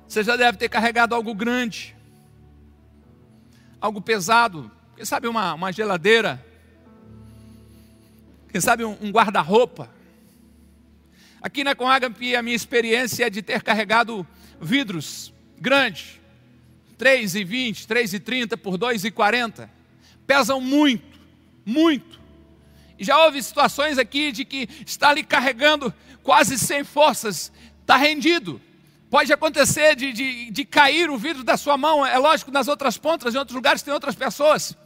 Você 0.09 0.23
já 0.23 0.35
deve 0.35 0.57
ter 0.57 0.67
carregado 0.67 1.13
algo 1.13 1.35
grande, 1.35 1.95
algo 3.79 4.01
pesado. 4.01 4.71
Quem 4.95 5.05
sabe 5.05 5.27
uma, 5.27 5.53
uma 5.53 5.71
geladeira? 5.71 6.43
Quem 8.51 8.59
sabe 8.59 8.83
um, 8.83 8.97
um 8.99 9.11
guarda-roupa? 9.11 9.87
Aqui 11.39 11.63
na 11.63 11.75
Conagape, 11.75 12.35
a 12.35 12.41
minha 12.41 12.55
experiência 12.55 13.27
é 13.27 13.29
de 13.29 13.43
ter 13.43 13.61
carregado 13.61 14.25
vidros 14.59 15.31
grandes, 15.61 16.19
3,20, 16.97 17.85
3,30 17.85 18.57
por 18.57 18.79
2,40. 18.79 19.69
Pesam 20.25 20.59
muito, 20.59 21.19
muito. 21.63 22.19
E 22.97 23.03
já 23.03 23.23
houve 23.23 23.43
situações 23.43 23.99
aqui 23.99 24.31
de 24.31 24.43
que 24.43 24.67
está 24.87 25.09
ali 25.09 25.23
carregando 25.23 25.93
quase 26.23 26.57
sem 26.57 26.83
forças, 26.83 27.51
está 27.83 27.95
rendido. 27.95 28.59
Pode 29.09 29.33
acontecer 29.33 29.95
de, 29.95 30.13
de, 30.13 30.51
de 30.51 30.65
cair 30.65 31.09
o 31.09 31.17
vidro 31.17 31.43
da 31.43 31.57
sua 31.57 31.77
mão, 31.77 32.05
é 32.05 32.17
lógico, 32.17 32.51
nas 32.51 32.67
outras 32.67 32.97
pontas, 32.97 33.33
em 33.33 33.37
outros 33.37 33.55
lugares 33.55 33.81
tem 33.81 33.93
outras 33.93 34.15
pessoas. 34.15 34.77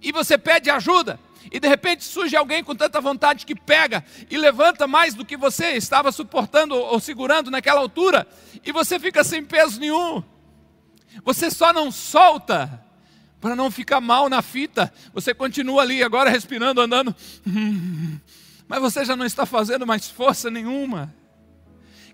E 0.00 0.12
você 0.12 0.38
pede 0.38 0.70
ajuda, 0.70 1.18
e 1.50 1.58
de 1.58 1.66
repente 1.66 2.04
surge 2.04 2.36
alguém 2.36 2.62
com 2.62 2.74
tanta 2.74 3.00
vontade 3.00 3.44
que 3.44 3.54
pega 3.54 4.04
e 4.30 4.36
levanta 4.36 4.86
mais 4.86 5.14
do 5.14 5.24
que 5.24 5.36
você 5.36 5.72
estava 5.72 6.12
suportando 6.12 6.76
ou 6.76 7.00
segurando 7.00 7.50
naquela 7.50 7.80
altura, 7.80 8.28
e 8.64 8.70
você 8.70 8.98
fica 9.00 9.24
sem 9.24 9.44
peso 9.44 9.80
nenhum. 9.80 10.22
Você 11.24 11.50
só 11.50 11.72
não 11.72 11.90
solta 11.90 12.80
para 13.40 13.56
não 13.56 13.72
ficar 13.72 14.00
mal 14.00 14.28
na 14.28 14.40
fita. 14.40 14.92
Você 15.12 15.34
continua 15.34 15.82
ali 15.82 16.00
agora 16.02 16.30
respirando, 16.30 16.80
andando, 16.80 17.14
mas 18.68 18.80
você 18.80 19.04
já 19.04 19.16
não 19.16 19.26
está 19.26 19.44
fazendo 19.44 19.84
mais 19.84 20.08
força 20.08 20.48
nenhuma. 20.48 21.12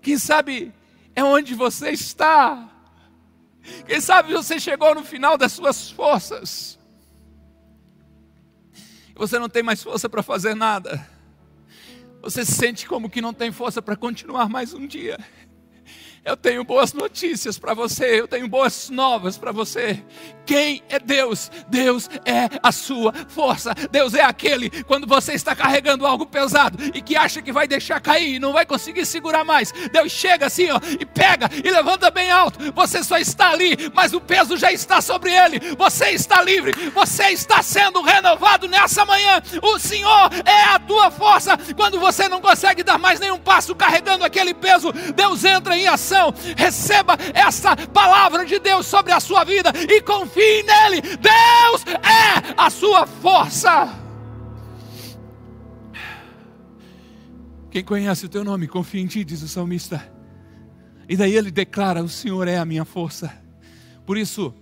Quem 0.01 0.17
sabe 0.17 0.73
é 1.19 1.23
onde 1.23 1.53
você 1.53 1.89
está. 1.91 2.69
Quem 3.85 3.99
sabe 3.99 4.33
você 4.33 4.59
chegou 4.59 4.95
no 4.95 5.03
final 5.03 5.37
das 5.37 5.51
suas 5.51 5.91
forças. 5.91 6.79
Você 9.15 9.37
não 9.37 9.49
tem 9.49 9.61
mais 9.61 9.83
força 9.83 10.07
para 10.07 10.23
fazer 10.23 10.55
nada. 10.55 11.05
Você 12.21 12.45
se 12.45 12.53
sente 12.53 12.87
como 12.87 13.09
que 13.09 13.21
não 13.21 13.33
tem 13.33 13.51
força 13.51 13.81
para 13.81 13.95
continuar 13.95 14.49
mais 14.49 14.73
um 14.73 14.87
dia. 14.87 15.17
Eu 16.25 16.35
tenho 16.35 16.63
boas 16.63 16.91
notícias 16.91 17.57
para 17.57 17.73
você, 17.73 18.19
eu 18.19 18.27
tenho 18.27 18.47
boas 18.47 18.89
novas 18.89 19.37
para 19.37 19.51
você. 19.51 20.03
Quem 20.45 20.83
é 20.89 20.99
Deus? 20.99 21.49
Deus 21.69 22.09
é 22.25 22.49
a 22.61 22.71
sua 22.71 23.13
força. 23.29 23.73
Deus 23.89 24.13
é 24.13 24.23
aquele 24.23 24.69
quando 24.83 25.07
você 25.07 25.33
está 25.33 25.55
carregando 25.55 26.05
algo 26.05 26.25
pesado 26.25 26.77
e 26.93 27.01
que 27.01 27.15
acha 27.15 27.41
que 27.41 27.53
vai 27.53 27.67
deixar 27.67 28.01
cair 28.01 28.35
e 28.35 28.39
não 28.39 28.51
vai 28.51 28.65
conseguir 28.65 29.05
segurar 29.05 29.45
mais. 29.45 29.71
Deus 29.93 30.11
chega 30.11 30.47
assim, 30.47 30.69
ó, 30.71 30.79
e 30.99 31.05
pega 31.05 31.49
e 31.63 31.69
levanta 31.69 32.11
bem 32.11 32.31
alto. 32.31 32.73
Você 32.73 33.03
só 33.03 33.17
está 33.17 33.51
ali, 33.51 33.77
mas 33.93 34.11
o 34.11 34.19
peso 34.19 34.57
já 34.57 34.71
está 34.71 35.01
sobre 35.01 35.31
ele. 35.31 35.59
Você 35.77 36.09
está 36.09 36.41
livre, 36.41 36.73
você 36.89 37.29
está 37.29 37.63
sendo 37.63 38.01
renovado 38.01 38.67
nessa 38.67 39.05
manhã. 39.05 39.41
O 39.61 39.79
Senhor 39.79 40.31
é 40.45 40.63
a 40.73 40.79
tua 40.79 41.11
força. 41.11 41.57
Quando 41.75 41.99
você 41.99 42.27
não 42.27 42.41
consegue 42.41 42.83
dar 42.83 42.97
mais 42.97 43.19
nenhum 43.19 43.39
passo 43.39 43.75
carregando 43.75 44.25
aquele 44.25 44.53
peso, 44.53 44.91
Deus 45.15 45.45
entra 45.45 45.77
em 45.77 45.87
ação 45.87 46.08
coração, 46.09 46.33
receba 46.57 47.17
essa 47.33 47.75
palavra 47.75 48.45
de 48.45 48.59
Deus 48.59 48.87
sobre 48.87 49.11
a 49.11 49.19
sua 49.19 49.43
vida 49.43 49.71
e 49.87 50.01
confie 50.01 50.63
nele. 50.63 51.01
Deus 51.01 51.85
é 52.03 52.53
a 52.57 52.69
sua 52.69 53.05
força. 53.05 53.95
Quem 57.69 57.83
conhece 57.83 58.25
o 58.25 58.29
teu 58.29 58.43
nome, 58.43 58.67
confia 58.67 59.01
em 59.01 59.07
ti, 59.07 59.23
diz 59.23 59.43
o 59.43 59.47
salmista. 59.47 60.11
E 61.07 61.15
daí 61.15 61.35
ele 61.35 61.51
declara: 61.51 62.03
O 62.03 62.09
Senhor 62.09 62.47
é 62.47 62.57
a 62.57 62.65
minha 62.65 62.83
força. 62.83 63.31
Por 64.05 64.17
isso, 64.17 64.53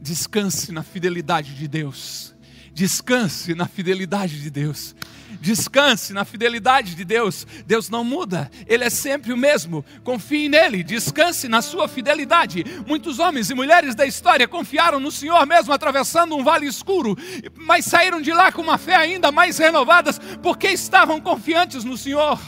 descanse 0.00 0.70
na 0.70 0.82
fidelidade 0.82 1.54
de 1.54 1.66
Deus. 1.66 2.34
Descanse 2.72 3.54
na 3.54 3.66
fidelidade 3.66 4.40
de 4.40 4.50
Deus. 4.50 4.94
Descanse 5.40 6.12
na 6.12 6.24
fidelidade 6.24 6.94
de 6.94 7.04
Deus. 7.04 7.46
Deus 7.66 7.88
não 7.88 8.02
muda, 8.02 8.50
Ele 8.66 8.84
é 8.84 8.90
sempre 8.90 9.32
o 9.32 9.36
mesmo. 9.36 9.84
Confie 10.02 10.48
nele, 10.48 10.82
descanse 10.82 11.48
na 11.48 11.62
sua 11.62 11.88
fidelidade. 11.88 12.64
Muitos 12.86 13.18
homens 13.18 13.50
e 13.50 13.54
mulheres 13.54 13.94
da 13.94 14.06
história 14.06 14.48
confiaram 14.48 14.98
no 14.98 15.10
Senhor 15.10 15.46
mesmo 15.46 15.72
atravessando 15.72 16.36
um 16.36 16.42
vale 16.42 16.66
escuro, 16.66 17.16
mas 17.56 17.84
saíram 17.84 18.20
de 18.20 18.32
lá 18.32 18.50
com 18.50 18.62
uma 18.62 18.78
fé 18.78 18.96
ainda 18.96 19.30
mais 19.30 19.58
renovadas, 19.58 20.18
porque 20.42 20.68
estavam 20.68 21.20
confiantes 21.20 21.84
no 21.84 21.96
Senhor. 21.96 22.40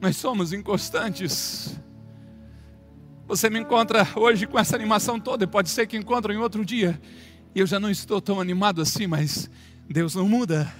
Nós 0.00 0.16
somos 0.16 0.52
inconstantes. 0.52 1.78
Você 3.26 3.50
me 3.50 3.58
encontra 3.58 4.06
hoje 4.14 4.46
com 4.46 4.58
essa 4.58 4.76
animação 4.76 5.18
toda, 5.18 5.44
e 5.44 5.46
pode 5.46 5.68
ser 5.68 5.86
que 5.86 5.96
encontre 5.96 6.32
em 6.32 6.36
outro 6.36 6.64
dia. 6.64 7.00
E 7.54 7.60
eu 7.60 7.66
já 7.66 7.80
não 7.80 7.90
estou 7.90 8.20
tão 8.20 8.40
animado 8.40 8.80
assim, 8.80 9.06
mas 9.06 9.50
Deus 9.88 10.14
não 10.14 10.28
muda. 10.28 10.72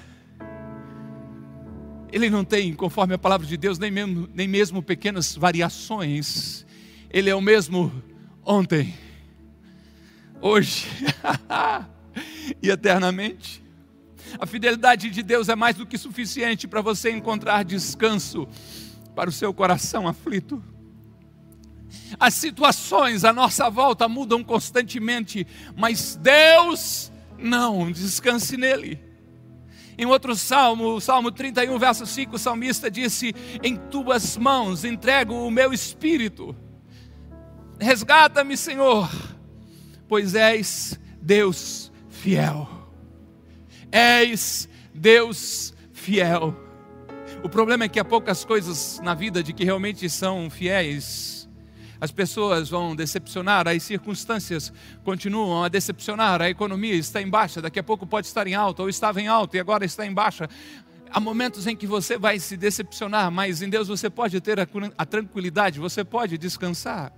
Ele 2.17 2.31
não 2.31 2.47
tem, 2.47 2.73
conforme 2.73 3.13
a 3.13 3.19
palavra 3.19 3.47
de 3.47 3.59
Deus, 3.59 3.79
nem 3.79 3.91
mesmo, 3.91 4.27
nem 4.33 4.49
mesmo 4.49 4.83
pequenas 4.83 5.37
variações. 5.37 6.65
Ele 7.11 7.29
é 7.29 7.35
o 7.35 7.43
mesmo 7.43 7.93
ontem, 8.43 8.95
hoje 10.41 10.87
e 12.63 12.71
eternamente. 12.71 13.63
A 14.39 14.47
fidelidade 14.47 15.11
de 15.11 15.23
Deus 15.23 15.51
é 15.51 15.55
mais 15.55 15.77
do 15.77 15.85
que 15.85 15.99
suficiente 15.99 16.67
para 16.67 16.81
você 16.81 17.11
encontrar 17.11 17.67
descanso 17.67 18.49
para 19.15 19.29
o 19.29 19.33
seu 19.33 19.53
coração 19.53 20.09
aflito. 20.09 20.65
As 22.19 22.33
situações 22.33 23.27
à 23.27 23.33
nossa 23.33 23.69
volta 23.69 24.09
mudam 24.09 24.43
constantemente, 24.43 25.47
mas 25.77 26.17
Deus 26.17 27.13
não, 27.39 27.93
descanse 27.93 28.57
nele. 28.57 29.06
Em 29.99 30.05
outro 30.05 30.37
salmo, 30.37 30.95
o 30.95 31.01
Salmo 31.01 31.31
31, 31.31 31.79
verso 31.79 32.07
5, 32.07 32.37
o 32.37 32.39
salmista 32.39 32.91
disse: 32.91 33.35
Em 33.63 33.77
tuas 33.77 34.37
mãos 34.37 34.85
entrego 34.85 35.35
o 35.35 35.51
meu 35.51 35.73
espírito. 35.73 36.55
Resgata-me, 37.81 38.57
Senhor, 38.57 39.11
pois 40.09 40.35
és 40.35 40.99
Deus 41.21 41.91
fiel. 42.09 42.69
És 43.91 44.69
Deus 44.95 45.75
fiel. 45.93 46.55
O 47.43 47.49
problema 47.49 47.85
é 47.85 47.89
que 47.89 48.01
há 48.01 48.05
poucas 48.05 48.45
coisas 48.45 49.01
na 49.03 49.15
vida 49.15 49.43
de 49.43 49.53
que 49.53 49.65
realmente 49.65 50.09
são 50.11 50.51
fiéis 50.51 51.36
as 52.01 52.11
pessoas 52.11 52.69
vão 52.69 52.95
decepcionar, 52.95 53.67
as 53.69 53.83
circunstâncias 53.83 54.73
continuam 55.05 55.65
a 55.65 55.69
decepcionar, 55.69 56.43
a 56.43 56.51
economia 56.51 56.95
está 56.95 57.21
em 57.23 57.29
baixa, 57.29 57.63
daqui 57.63 57.79
a 57.79 57.83
pouco 57.83 58.07
pode 58.07 58.27
estar 58.27 58.47
em 58.47 58.55
alta, 58.55 58.83
ou 58.83 58.89
estava 58.89 59.21
em 59.21 59.29
alta 59.29 59.57
e 59.57 59.61
agora 59.61 59.85
está 59.85 60.05
em 60.07 60.13
baixa. 60.13 60.49
Há 61.11 61.21
momentos 61.21 61.67
em 61.67 61.77
que 61.77 61.87
você 61.87 62.19
vai 62.19 62.39
se 62.39 62.57
decepcionar, 62.57 63.31
mas 63.31 63.63
em 63.63 63.69
Deus 63.69 63.89
você 63.89 64.11
pode 64.11 64.41
ter 64.41 64.59
a, 64.61 65.07
tranquilidade, 65.07 65.81
você 65.81 66.05
pode 66.05 66.37
descansar. 66.37 67.13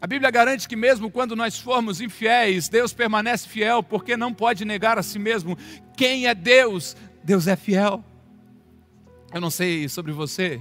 A 0.00 0.06
Bíblia 0.06 0.30
garante 0.30 0.68
que 0.68 0.76
mesmo 0.76 1.10
quando 1.10 1.34
nós 1.34 1.58
formos 1.58 2.00
infiéis, 2.00 2.68
Deus 2.68 2.92
permanece 2.92 3.48
fiel, 3.48 3.82
porque 3.82 4.16
não 4.16 4.34
pode 4.34 4.64
negar 4.64 4.98
a 4.98 5.02
si 5.02 5.18
mesmo. 5.18 5.56
Quem 5.96 6.26
é 6.26 6.34
Deus? 6.34 6.94
Deus 7.22 7.46
é 7.46 7.56
fiel. 7.56 8.04
Eu 9.32 9.40
não 9.40 9.50
sei 9.50 9.88
sobre 9.88 10.12
você, 10.12 10.60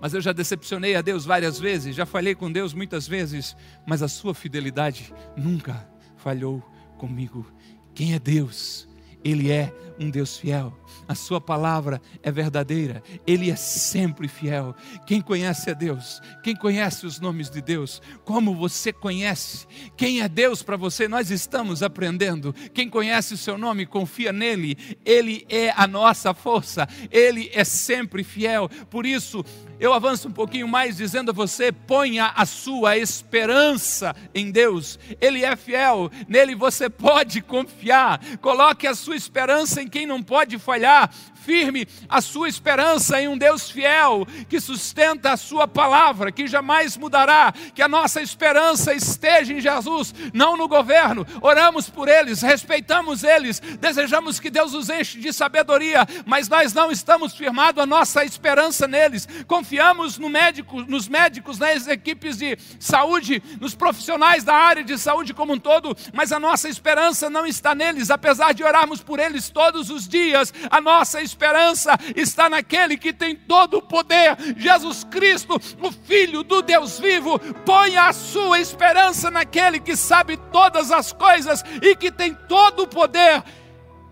mas 0.00 0.14
eu 0.14 0.20
já 0.20 0.32
decepcionei 0.32 0.94
a 0.94 1.02
Deus 1.02 1.24
várias 1.24 1.58
vezes, 1.58 1.94
já 1.94 2.06
falhei 2.06 2.34
com 2.34 2.50
Deus 2.50 2.72
muitas 2.72 3.06
vezes, 3.06 3.56
mas 3.86 4.02
a 4.02 4.08
sua 4.08 4.34
fidelidade 4.34 5.12
nunca 5.36 5.88
falhou 6.16 6.60
comigo. 6.96 7.46
Quem 7.94 8.14
é 8.14 8.18
Deus? 8.18 8.88
Ele 9.24 9.50
é 9.50 9.72
um 9.98 10.10
Deus 10.10 10.36
fiel. 10.36 10.72
A 11.06 11.14
sua 11.14 11.40
palavra 11.40 12.00
é 12.22 12.30
verdadeira. 12.30 13.02
Ele 13.26 13.50
é 13.50 13.56
sempre 13.56 14.28
fiel. 14.28 14.74
Quem 15.06 15.20
conhece 15.20 15.70
a 15.70 15.74
Deus? 15.74 16.20
Quem 16.42 16.54
conhece 16.54 17.06
os 17.06 17.18
nomes 17.18 17.50
de 17.50 17.60
Deus? 17.60 18.00
Como 18.24 18.54
você 18.54 18.92
conhece? 18.92 19.66
Quem 19.96 20.20
é 20.20 20.28
Deus 20.28 20.62
para 20.62 20.76
você? 20.76 21.08
Nós 21.08 21.30
estamos 21.30 21.82
aprendendo. 21.82 22.54
Quem 22.72 22.88
conhece 22.88 23.34
o 23.34 23.38
seu 23.38 23.58
nome, 23.58 23.86
confia 23.86 24.32
nele. 24.32 24.76
Ele 25.04 25.44
é 25.48 25.70
a 25.70 25.86
nossa 25.86 26.32
força. 26.32 26.86
Ele 27.10 27.50
é 27.52 27.64
sempre 27.64 28.22
fiel. 28.22 28.68
Por 28.90 29.04
isso, 29.06 29.44
eu 29.80 29.92
avanço 29.92 30.28
um 30.28 30.32
pouquinho 30.32 30.68
mais 30.68 30.96
dizendo 30.96 31.30
a 31.30 31.34
você: 31.34 31.72
ponha 31.72 32.32
a 32.34 32.44
sua 32.44 32.96
esperança 32.96 34.14
em 34.34 34.50
Deus. 34.50 34.98
Ele 35.20 35.44
é 35.44 35.56
fiel. 35.56 36.10
Nele 36.28 36.54
você 36.54 36.90
pode 36.90 37.40
confiar. 37.40 38.20
Coloque 38.40 38.86
a 38.86 38.94
sua 38.94 39.07
esperança 39.14 39.82
em 39.82 39.88
quem 39.88 40.06
não 40.06 40.22
pode 40.22 40.58
falhar 40.58 41.10
firme 41.44 41.88
a 42.08 42.20
sua 42.20 42.48
esperança 42.48 43.20
em 43.20 43.28
um 43.28 43.38
Deus 43.38 43.70
fiel, 43.70 44.26
que 44.48 44.60
sustenta 44.60 45.32
a 45.32 45.36
sua 45.36 45.66
palavra, 45.66 46.30
que 46.30 46.46
jamais 46.46 46.96
mudará, 46.96 47.54
que 47.74 47.80
a 47.80 47.88
nossa 47.88 48.20
esperança 48.20 48.92
esteja 48.92 49.52
em 49.52 49.60
Jesus, 49.60 50.14
não 50.34 50.56
no 50.56 50.68
governo. 50.68 51.26
Oramos 51.40 51.88
por 51.88 52.08
eles, 52.08 52.42
respeitamos 52.42 53.24
eles, 53.24 53.60
desejamos 53.60 54.38
que 54.38 54.50
Deus 54.50 54.74
os 54.74 54.90
enche 54.90 55.18
de 55.18 55.32
sabedoria, 55.32 56.06
mas 56.26 56.48
nós 56.48 56.74
não 56.74 56.90
estamos 56.90 57.34
firmados 57.34 57.82
a 57.82 57.86
nossa 57.86 58.24
esperança 58.24 58.86
neles. 58.86 59.26
Confiamos 59.46 60.18
no 60.18 60.28
médico, 60.28 60.82
nos 60.82 61.08
médicos, 61.08 61.58
nas 61.58 61.86
equipes 61.86 62.36
de 62.36 62.58
saúde, 62.78 63.42
nos 63.60 63.74
profissionais 63.74 64.44
da 64.44 64.54
área 64.54 64.84
de 64.84 64.98
saúde 64.98 65.32
como 65.32 65.54
um 65.54 65.58
todo, 65.58 65.96
mas 66.12 66.32
a 66.32 66.38
nossa 66.38 66.68
esperança 66.68 67.30
não 67.30 67.46
está 67.46 67.74
neles, 67.74 68.10
apesar 68.10 68.52
de 68.52 68.62
orarmos 68.62 69.00
por 69.00 69.18
eles 69.18 69.48
todos 69.48 69.88
os 69.88 70.06
dias. 70.06 70.52
A 70.70 70.80
nossa 70.80 71.22
esperança 71.22 71.37
esperança 71.38 71.96
está 72.16 72.50
naquele 72.50 72.96
que 72.96 73.12
tem 73.12 73.36
todo 73.36 73.78
o 73.78 73.82
poder, 73.82 74.36
Jesus 74.56 75.04
Cristo, 75.04 75.54
o 75.80 75.92
Filho 75.92 76.42
do 76.42 76.60
Deus 76.60 76.98
vivo. 76.98 77.38
Ponha 77.64 78.08
a 78.08 78.12
sua 78.12 78.58
esperança 78.58 79.30
naquele 79.30 79.78
que 79.78 79.96
sabe 79.96 80.36
todas 80.50 80.90
as 80.90 81.12
coisas 81.12 81.62
e 81.80 81.94
que 81.94 82.10
tem 82.10 82.34
todo 82.34 82.82
o 82.82 82.88
poder 82.88 83.44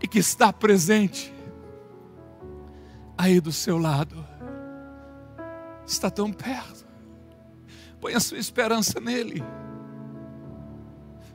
e 0.01 0.07
que 0.07 0.21
está 0.21 0.53
presente 0.53 1.35
aí 3.19 3.41
do 3.41 3.51
seu 3.51 3.77
lado. 3.77 4.25
Está 5.85 6.11
tão 6.11 6.33
perto. 6.33 6.87
Põe 8.01 8.15
a 8.15 8.21
sua 8.21 8.39
esperança 8.39 9.01
nele. 9.01 9.43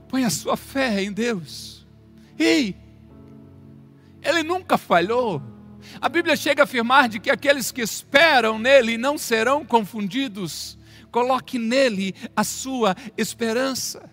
Põe 0.07 0.23
a 0.23 0.29
sua 0.29 0.55
fé 0.55 1.03
em 1.03 1.11
Deus. 1.11 1.85
Ei, 2.39 2.77
ele 4.21 4.43
nunca 4.43 4.77
falhou. 4.77 5.50
A 5.99 6.09
Bíblia 6.09 6.35
chega 6.35 6.61
a 6.61 6.65
afirmar 6.65 7.09
de 7.09 7.19
que 7.19 7.29
aqueles 7.29 7.71
que 7.71 7.81
esperam 7.81 8.59
nele 8.59 8.97
não 8.97 9.17
serão 9.17 9.65
confundidos. 9.65 10.77
Coloque 11.11 11.59
nele 11.59 12.15
a 12.35 12.43
sua 12.43 12.95
esperança. 13.17 14.09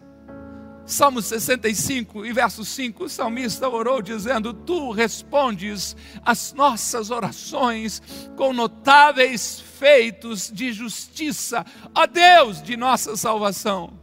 Salmo 0.89 1.21
65 1.21 2.25
e 2.25 2.33
verso 2.33 2.65
5, 2.65 3.05
o 3.05 3.09
salmista 3.11 3.69
orou 3.69 4.01
dizendo: 4.01 4.55
Tu 4.55 4.91
respondes 4.91 5.95
as 6.25 6.55
nossas 6.55 7.11
orações 7.11 8.01
com 8.35 8.55
notáveis 8.55 9.61
feitos 9.61 10.51
de 10.51 10.73
justiça, 10.73 11.65
ó 11.95 12.07
Deus 12.07 12.63
de 12.63 12.75
nossa 12.75 13.19
salvação. 13.19 14.01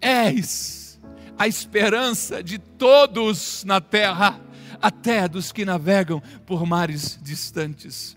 És 0.00 1.00
a 1.36 1.48
esperança 1.48 2.44
de 2.44 2.58
todos 2.58 3.64
na 3.64 3.80
terra 3.80 4.40
até 4.80 5.28
dos 5.28 5.52
que 5.52 5.64
navegam 5.64 6.22
por 6.44 6.64
mares 6.66 7.18
distantes. 7.22 8.16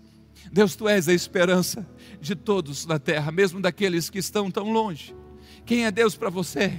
Deus, 0.52 0.74
tu 0.74 0.88
és 0.88 1.08
a 1.08 1.12
esperança 1.12 1.86
de 2.20 2.34
todos 2.34 2.84
na 2.86 2.98
terra, 2.98 3.30
mesmo 3.30 3.60
daqueles 3.60 4.10
que 4.10 4.18
estão 4.18 4.50
tão 4.50 4.70
longe. 4.70 5.14
Quem 5.64 5.86
é 5.86 5.90
Deus 5.90 6.16
para 6.16 6.30
você? 6.30 6.72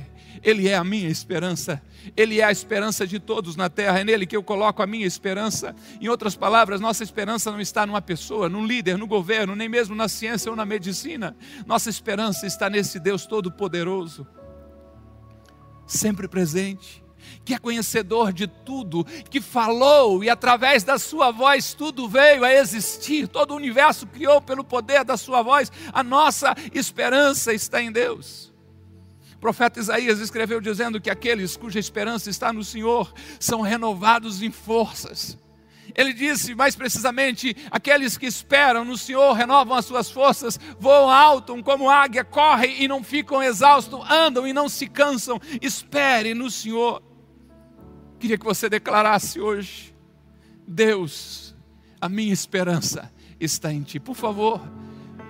Ele 0.44 0.68
é 0.68 0.76
a 0.76 0.84
minha 0.84 1.10
esperança, 1.10 1.82
Ele 2.16 2.40
é 2.40 2.44
a 2.44 2.52
esperança 2.52 3.06
de 3.06 3.20
todos 3.20 3.56
na 3.56 3.70
terra, 3.70 4.00
é 4.00 4.04
nele 4.04 4.26
que 4.26 4.36
eu 4.36 4.42
coloco 4.42 4.82
a 4.82 4.88
minha 4.88 5.06
esperança. 5.06 5.76
Em 6.00 6.08
outras 6.08 6.36
palavras, 6.36 6.82
nossa 6.82 7.04
esperança 7.04 7.52
não 7.52 7.62
está 7.62 7.86
numa 7.86 8.02
pessoa, 8.02 8.50
num 8.50 8.66
líder, 8.66 8.98
no 8.98 9.06
governo, 9.06 9.56
nem 9.56 9.70
mesmo 9.70 9.96
na 9.96 10.08
ciência 10.08 10.50
ou 10.50 10.56
na 10.56 10.66
medicina. 10.66 11.36
Nossa 11.66 11.90
esperança 11.90 12.48
está 12.48 12.70
nesse 12.70 13.00
Deus 13.00 13.26
Todo-Poderoso, 13.26 14.26
sempre 15.86 16.28
presente, 16.28 17.04
que 17.44 17.54
é 17.54 17.60
conhecedor 17.60 18.32
de 18.32 18.48
tudo, 18.48 19.06
que 19.30 19.42
falou 19.42 20.24
e 20.24 20.30
através 20.30 20.84
da 20.84 20.98
sua 20.98 21.32
voz 21.32 21.74
tudo 21.74 22.08
veio 22.08 22.44
a 22.44 22.54
existir, 22.54 23.28
todo 23.28 23.52
o 23.52 23.58
universo 23.58 24.08
criou 24.08 24.42
pelo 24.42 24.64
poder 24.64 25.04
da 25.04 25.18
sua 25.18 25.42
voz. 25.42 25.72
A 25.92 26.04
nossa 26.04 26.56
esperança 26.74 27.54
está 27.54 27.82
em 27.82 27.92
Deus. 27.92 28.52
O 29.36 29.40
profeta 29.40 29.80
Isaías 29.80 30.20
escreveu 30.20 30.62
dizendo 30.62 31.02
que 31.02 31.10
aqueles 31.10 31.58
cuja 31.58 31.80
esperança 31.80 32.30
está 32.30 32.54
no 32.54 32.64
Senhor 32.64 33.12
são 33.40 33.62
renovados 33.62 34.44
em 34.44 34.52
forças. 34.52 35.38
Ele 35.96 36.14
disse 36.14 36.56
mais 36.56 36.76
precisamente: 36.76 37.56
aqueles 37.70 38.18
que 38.18 38.26
esperam 38.26 38.86
no 38.86 38.98
Senhor 38.98 39.34
renovam 39.34 39.76
as 39.76 39.86
suas 39.86 40.10
forças, 40.10 40.60
voam 40.80 41.10
alto 41.10 41.62
como 41.64 41.90
águia, 41.90 42.24
correm 42.24 42.84
e 42.84 42.88
não 42.88 43.04
ficam 43.04 43.42
exaustos, 43.42 44.00
andam 44.10 44.48
e 44.48 44.54
não 44.54 44.70
se 44.70 44.88
cansam. 44.88 45.40
Espere 45.62 46.34
no 46.34 46.50
Senhor. 46.50 47.02
Queria 48.22 48.38
que 48.38 48.46
você 48.46 48.70
declarasse 48.70 49.42
hoje: 49.42 49.96
Deus, 50.68 51.56
a 52.00 52.08
minha 52.08 52.32
esperança 52.32 53.12
está 53.40 53.74
em 53.74 53.82
Ti. 53.82 54.00
Por 54.00 54.16
favor, 54.16 54.62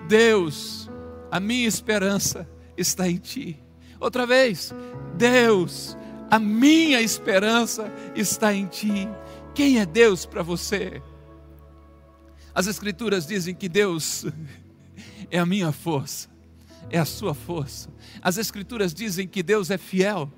Deus, 0.06 0.90
a 1.30 1.40
minha 1.40 1.66
esperança 1.66 2.46
está 2.76 3.08
em 3.08 3.16
Ti. 3.16 3.58
Outra 3.98 4.26
vez, 4.26 4.74
Deus, 5.16 5.96
a 6.30 6.38
minha 6.38 7.00
esperança 7.00 7.90
está 8.14 8.52
em 8.52 8.66
Ti. 8.66 9.08
Quem 9.54 9.80
é 9.80 9.86
Deus 9.86 10.26
para 10.26 10.42
você? 10.42 11.00
As 12.54 12.66
Escrituras 12.66 13.26
dizem 13.26 13.54
que 13.54 13.70
Deus 13.70 14.26
é 15.30 15.38
a 15.38 15.46
minha 15.46 15.72
força, 15.72 16.28
é 16.90 16.98
a 16.98 17.06
sua 17.06 17.32
força. 17.32 17.88
As 18.20 18.36
Escrituras 18.36 18.92
dizem 18.92 19.26
que 19.26 19.42
Deus 19.42 19.70
é 19.70 19.78
fiel. 19.78 20.30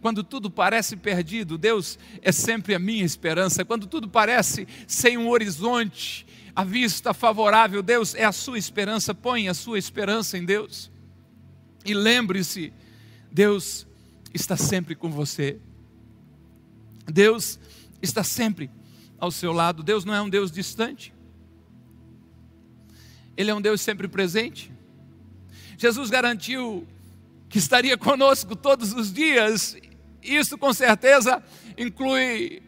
Quando 0.00 0.22
tudo 0.24 0.50
parece 0.50 0.96
perdido, 0.96 1.56
Deus 1.58 1.98
é 2.20 2.32
sempre 2.32 2.74
a 2.74 2.78
minha 2.78 3.04
esperança. 3.04 3.64
Quando 3.64 3.86
tudo 3.86 4.08
parece 4.08 4.66
sem 4.86 5.16
um 5.16 5.28
horizonte, 5.28 6.26
a 6.54 6.64
vista 6.64 7.14
favorável, 7.14 7.82
Deus 7.82 8.14
é 8.14 8.24
a 8.24 8.32
sua 8.32 8.58
esperança. 8.58 9.14
Põe 9.14 9.48
a 9.48 9.54
sua 9.54 9.78
esperança 9.78 10.36
em 10.36 10.44
Deus. 10.44 10.90
E 11.84 11.94
lembre-se, 11.94 12.72
Deus 13.30 13.86
está 14.34 14.56
sempre 14.56 14.94
com 14.94 15.10
você. 15.10 15.58
Deus 17.06 17.58
está 18.00 18.22
sempre 18.22 18.70
ao 19.18 19.30
seu 19.30 19.52
lado. 19.52 19.82
Deus 19.82 20.04
não 20.04 20.14
é 20.14 20.20
um 20.20 20.28
Deus 20.28 20.50
distante, 20.50 21.12
Ele 23.36 23.50
é 23.50 23.54
um 23.54 23.60
Deus 23.60 23.80
sempre 23.80 24.08
presente. 24.08 24.72
Jesus 25.78 26.10
garantiu 26.10 26.86
que 27.52 27.58
estaria 27.58 27.98
conosco 27.98 28.56
todos 28.56 28.94
os 28.94 29.12
dias, 29.12 29.76
isso 30.22 30.56
com 30.56 30.72
certeza 30.72 31.42
inclui 31.76 32.62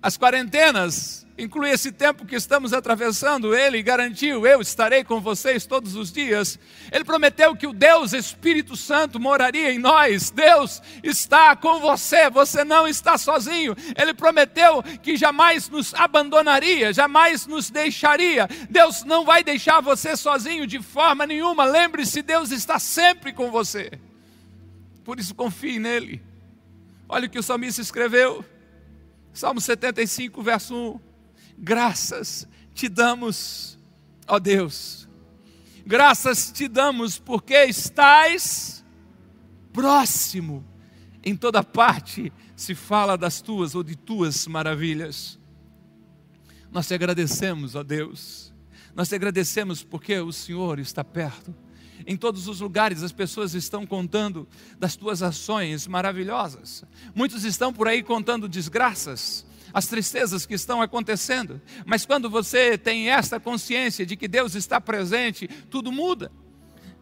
as 0.00 0.16
quarentenas, 0.16 1.26
inclui 1.36 1.70
esse 1.70 1.90
tempo 1.90 2.24
que 2.24 2.36
estamos 2.36 2.72
atravessando, 2.72 3.52
ele 3.52 3.82
garantiu: 3.82 4.46
Eu 4.46 4.60
estarei 4.60 5.02
com 5.02 5.20
vocês 5.20 5.66
todos 5.66 5.96
os 5.96 6.12
dias. 6.12 6.60
Ele 6.92 7.02
prometeu 7.04 7.56
que 7.56 7.66
o 7.66 7.72
Deus 7.72 8.12
Espírito 8.12 8.76
Santo 8.76 9.18
moraria 9.18 9.72
em 9.72 9.80
nós. 9.80 10.30
Deus 10.30 10.80
está 11.02 11.56
com 11.56 11.80
você, 11.80 12.30
você 12.30 12.62
não 12.62 12.86
está 12.86 13.18
sozinho. 13.18 13.74
Ele 14.00 14.14
prometeu 14.14 14.80
que 15.02 15.16
jamais 15.16 15.68
nos 15.68 15.92
abandonaria, 15.92 16.92
jamais 16.92 17.48
nos 17.48 17.68
deixaria. 17.68 18.48
Deus 18.70 19.02
não 19.02 19.24
vai 19.24 19.42
deixar 19.42 19.80
você 19.80 20.16
sozinho 20.16 20.68
de 20.68 20.80
forma 20.80 21.26
nenhuma. 21.26 21.64
Lembre-se: 21.64 22.22
Deus 22.22 22.52
está 22.52 22.78
sempre 22.78 23.32
com 23.32 23.50
você. 23.50 23.90
Por 25.10 25.18
isso, 25.18 25.34
confie 25.34 25.80
nele. 25.80 26.22
Olha 27.08 27.26
o 27.26 27.28
que 27.28 27.36
o 27.36 27.42
salmista 27.42 27.82
escreveu. 27.82 28.44
Salmo 29.32 29.60
75, 29.60 30.40
verso 30.40 30.72
1 30.72 31.00
graças 31.58 32.46
te 32.72 32.88
damos, 32.88 33.76
ó 34.24 34.38
Deus. 34.38 35.08
Graças 35.84 36.52
te 36.52 36.68
damos 36.68 37.18
porque 37.18 37.64
estás 37.64 38.84
próximo. 39.72 40.64
Em 41.24 41.34
toda 41.34 41.64
parte 41.64 42.32
se 42.54 42.76
fala 42.76 43.18
das 43.18 43.42
tuas 43.42 43.74
ou 43.74 43.82
de 43.82 43.96
tuas 43.96 44.46
maravilhas. 44.46 45.40
Nós 46.70 46.86
te 46.86 46.94
agradecemos, 46.94 47.74
ó 47.74 47.82
Deus. 47.82 48.54
Nós 48.94 49.08
te 49.08 49.16
agradecemos 49.16 49.82
porque 49.82 50.20
o 50.20 50.30
Senhor 50.30 50.78
está 50.78 51.02
perto. 51.02 51.52
Em 52.06 52.16
todos 52.16 52.48
os 52.48 52.60
lugares 52.60 53.02
as 53.02 53.12
pessoas 53.12 53.54
estão 53.54 53.86
contando 53.86 54.48
das 54.78 54.96
tuas 54.96 55.22
ações 55.22 55.86
maravilhosas. 55.86 56.84
Muitos 57.14 57.44
estão 57.44 57.72
por 57.72 57.88
aí 57.88 58.02
contando 58.02 58.48
desgraças, 58.48 59.46
as 59.72 59.86
tristezas 59.86 60.46
que 60.46 60.54
estão 60.54 60.82
acontecendo. 60.82 61.60
Mas 61.84 62.04
quando 62.04 62.28
você 62.28 62.76
tem 62.76 63.10
esta 63.10 63.38
consciência 63.38 64.04
de 64.04 64.16
que 64.16 64.28
Deus 64.28 64.54
está 64.54 64.80
presente, 64.80 65.48
tudo 65.68 65.92
muda. 65.92 66.30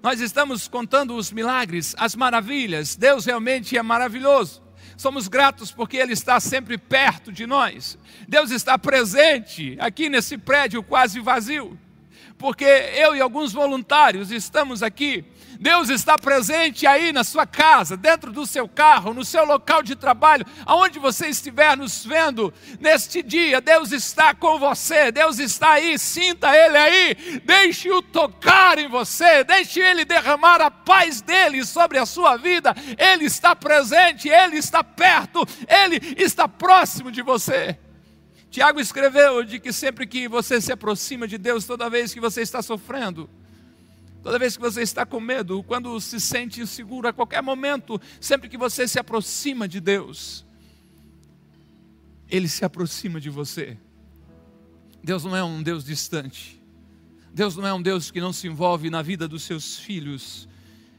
Nós 0.02 0.20
estamos 0.20 0.68
contando 0.68 1.16
os 1.16 1.32
milagres, 1.32 1.94
as 1.98 2.14
maravilhas. 2.14 2.94
Deus 2.94 3.24
realmente 3.24 3.76
é 3.76 3.82
maravilhoso. 3.82 4.62
Somos 4.96 5.28
gratos 5.28 5.70
porque 5.70 5.96
Ele 5.96 6.12
está 6.12 6.40
sempre 6.40 6.76
perto 6.78 7.32
de 7.32 7.46
nós. 7.46 7.98
Deus 8.26 8.50
está 8.50 8.78
presente 8.78 9.76
aqui 9.80 10.08
nesse 10.08 10.36
prédio 10.36 10.82
quase 10.82 11.20
vazio. 11.20 11.78
Porque 12.38 12.64
eu 12.64 13.16
e 13.16 13.20
alguns 13.20 13.52
voluntários 13.52 14.30
estamos 14.30 14.82
aqui 14.82 15.24
Deus 15.60 15.88
está 15.88 16.16
presente 16.16 16.86
aí 16.86 17.12
na 17.12 17.24
sua 17.24 17.44
casa, 17.44 17.96
dentro 17.96 18.30
do 18.30 18.46
seu 18.46 18.68
carro, 18.68 19.12
no 19.12 19.24
seu 19.24 19.44
local 19.44 19.82
de 19.82 19.96
trabalho, 19.96 20.46
aonde 20.64 21.00
você 21.00 21.26
estiver 21.26 21.76
nos 21.76 22.04
vendo 22.04 22.54
neste 22.78 23.22
dia. 23.22 23.60
Deus 23.60 23.90
está 23.90 24.32
com 24.34 24.58
você, 24.58 25.10
Deus 25.10 25.40
está 25.40 25.72
aí, 25.72 25.98
sinta 25.98 26.56
Ele 26.56 26.76
aí, 26.76 27.40
deixe-o 27.44 28.00
tocar 28.00 28.78
em 28.78 28.88
você, 28.88 29.42
deixe 29.42 29.80
Ele 29.80 30.04
derramar 30.04 30.60
a 30.60 30.70
paz 30.70 31.20
dele 31.20 31.64
sobre 31.64 31.98
a 31.98 32.06
sua 32.06 32.36
vida. 32.36 32.72
Ele 32.96 33.24
está 33.24 33.56
presente, 33.56 34.28
Ele 34.28 34.58
está 34.58 34.84
perto, 34.84 35.44
Ele 35.66 36.14
está 36.16 36.46
próximo 36.46 37.10
de 37.10 37.20
você. 37.20 37.76
Tiago 38.50 38.80
escreveu 38.80 39.44
de 39.44 39.58
que 39.60 39.72
sempre 39.72 40.06
que 40.06 40.28
você 40.28 40.60
se 40.60 40.72
aproxima 40.72 41.28
de 41.28 41.36
Deus, 41.38 41.64
toda 41.64 41.90
vez 41.90 42.14
que 42.14 42.20
você 42.20 42.40
está 42.40 42.62
sofrendo, 42.62 43.28
Toda 44.22 44.38
vez 44.38 44.56
que 44.56 44.62
você 44.62 44.82
está 44.82 45.06
com 45.06 45.20
medo, 45.20 45.62
quando 45.62 45.98
se 46.00 46.20
sente 46.20 46.60
inseguro, 46.60 47.08
a 47.08 47.12
qualquer 47.12 47.42
momento, 47.42 48.00
sempre 48.20 48.48
que 48.48 48.58
você 48.58 48.86
se 48.86 48.98
aproxima 48.98 49.68
de 49.68 49.80
Deus, 49.80 50.44
Ele 52.28 52.48
se 52.48 52.64
aproxima 52.64 53.20
de 53.20 53.30
você. 53.30 53.78
Deus 55.02 55.24
não 55.24 55.36
é 55.36 55.42
um 55.42 55.62
Deus 55.62 55.84
distante. 55.84 56.60
Deus 57.32 57.56
não 57.56 57.66
é 57.66 57.72
um 57.72 57.80
Deus 57.80 58.10
que 58.10 58.20
não 58.20 58.32
se 58.32 58.48
envolve 58.48 58.90
na 58.90 59.00
vida 59.00 59.28
dos 59.28 59.44
seus 59.44 59.78
filhos. 59.78 60.48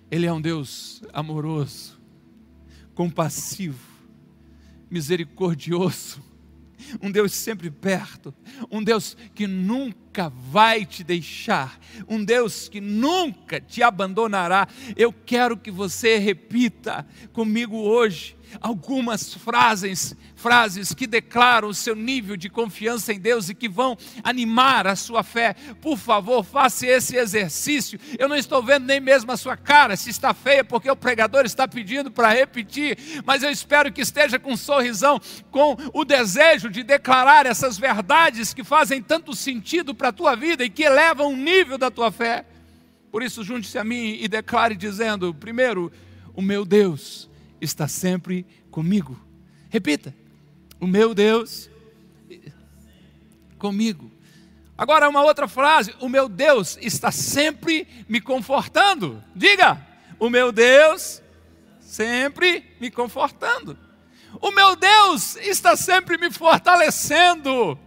Ele 0.09 0.25
é 0.25 0.33
um 0.33 0.41
Deus 0.41 1.03
amoroso, 1.11 1.99
compassivo, 2.95 3.85
misericordioso, 4.89 6.23
um 7.01 7.11
Deus 7.11 7.33
sempre 7.33 7.69
perto, 7.69 8.33
um 8.71 8.83
Deus 8.83 9.15
que 9.35 9.45
nunca 9.45 10.29
vai 10.29 10.85
te 10.85 11.03
deixar, 11.03 11.79
um 12.07 12.23
Deus 12.23 12.67
que 12.67 12.81
nunca 12.81 13.59
te 13.59 13.83
abandonará. 13.83 14.67
Eu 14.95 15.13
quero 15.13 15.57
que 15.57 15.71
você 15.71 16.17
repita 16.17 17.05
comigo 17.33 17.77
hoje 17.77 18.38
algumas 18.61 19.33
frases, 19.33 20.15
frases 20.35 20.93
que 20.93 21.05
declaram 21.05 21.67
o 21.67 21.73
seu 21.73 21.95
nível 21.95 22.35
de 22.35 22.49
confiança 22.49 23.13
em 23.13 23.19
Deus 23.19 23.49
e 23.49 23.55
que 23.55 23.69
vão 23.69 23.97
animar 24.23 24.87
a 24.87 24.95
sua 24.95 25.23
fé. 25.23 25.55
Por 25.81 25.97
favor, 25.97 26.43
faça 26.43 26.87
esse 26.87 27.15
exercício. 27.15 27.99
Eu 28.17 28.27
não 28.27 28.35
estou 28.35 28.63
vendo 28.63 28.85
nem 28.85 28.99
mesmo 28.99 29.31
a 29.31 29.37
sua 29.37 29.55
cara, 29.55 29.95
se 29.95 30.09
está 30.09 30.33
feia, 30.33 30.63
porque 30.63 30.89
o 30.89 30.95
pregador 30.95 31.45
está 31.45 31.67
pedindo 31.67 32.11
para 32.11 32.29
repetir, 32.29 32.97
mas 33.25 33.43
eu 33.43 33.49
espero 33.49 33.91
que 33.91 34.01
esteja 34.01 34.39
com 34.39 34.53
um 34.53 34.57
sorrisão, 34.57 35.19
com 35.51 35.77
o 35.93 36.03
desejo 36.03 36.69
de 36.69 36.83
declarar 36.83 37.45
essas 37.45 37.77
verdades 37.77 38.53
que 38.53 38.63
fazem 38.63 39.01
tanto 39.01 39.35
sentido 39.35 39.93
para 39.93 40.09
a 40.09 40.13
tua 40.13 40.35
vida 40.35 40.63
e 40.63 40.69
que 40.69 40.83
elevam 40.83 41.33
o 41.33 41.37
nível 41.37 41.77
da 41.77 41.91
tua 41.91 42.11
fé. 42.11 42.45
Por 43.11 43.23
isso, 43.23 43.43
junte-se 43.43 43.77
a 43.77 43.83
mim 43.83 44.17
e 44.19 44.27
declare 44.27 44.75
dizendo: 44.75 45.33
primeiro, 45.33 45.91
o 46.35 46.41
meu 46.41 46.63
Deus 46.63 47.28
está 47.61 47.87
sempre 47.87 48.45
comigo. 48.71 49.19
Repita: 49.69 50.13
o 50.79 50.87
meu 50.87 51.13
Deus 51.13 51.69
comigo. 53.57 54.11
Agora, 54.77 55.09
uma 55.09 55.21
outra 55.21 55.47
frase: 55.47 55.93
o 55.99 56.07
meu 56.07 56.29
Deus 56.29 56.77
está 56.81 57.11
sempre 57.11 57.87
me 58.07 58.21
confortando. 58.21 59.21
Diga: 59.35 59.85
o 60.17 60.29
meu 60.29 60.51
Deus 60.51 61.21
sempre 61.81 62.63
me 62.79 62.89
confortando. 62.89 63.77
O 64.41 64.51
meu 64.51 64.75
Deus 64.75 65.35
está 65.37 65.75
sempre 65.75 66.17
me 66.17 66.31
fortalecendo. 66.31 67.77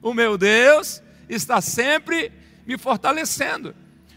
O 0.00 0.14
meu 0.14 0.38
Deus 0.38 1.02
está 1.28 1.60
sempre 1.60 2.32
me 2.64 2.78
fortalecendo. 2.78 3.74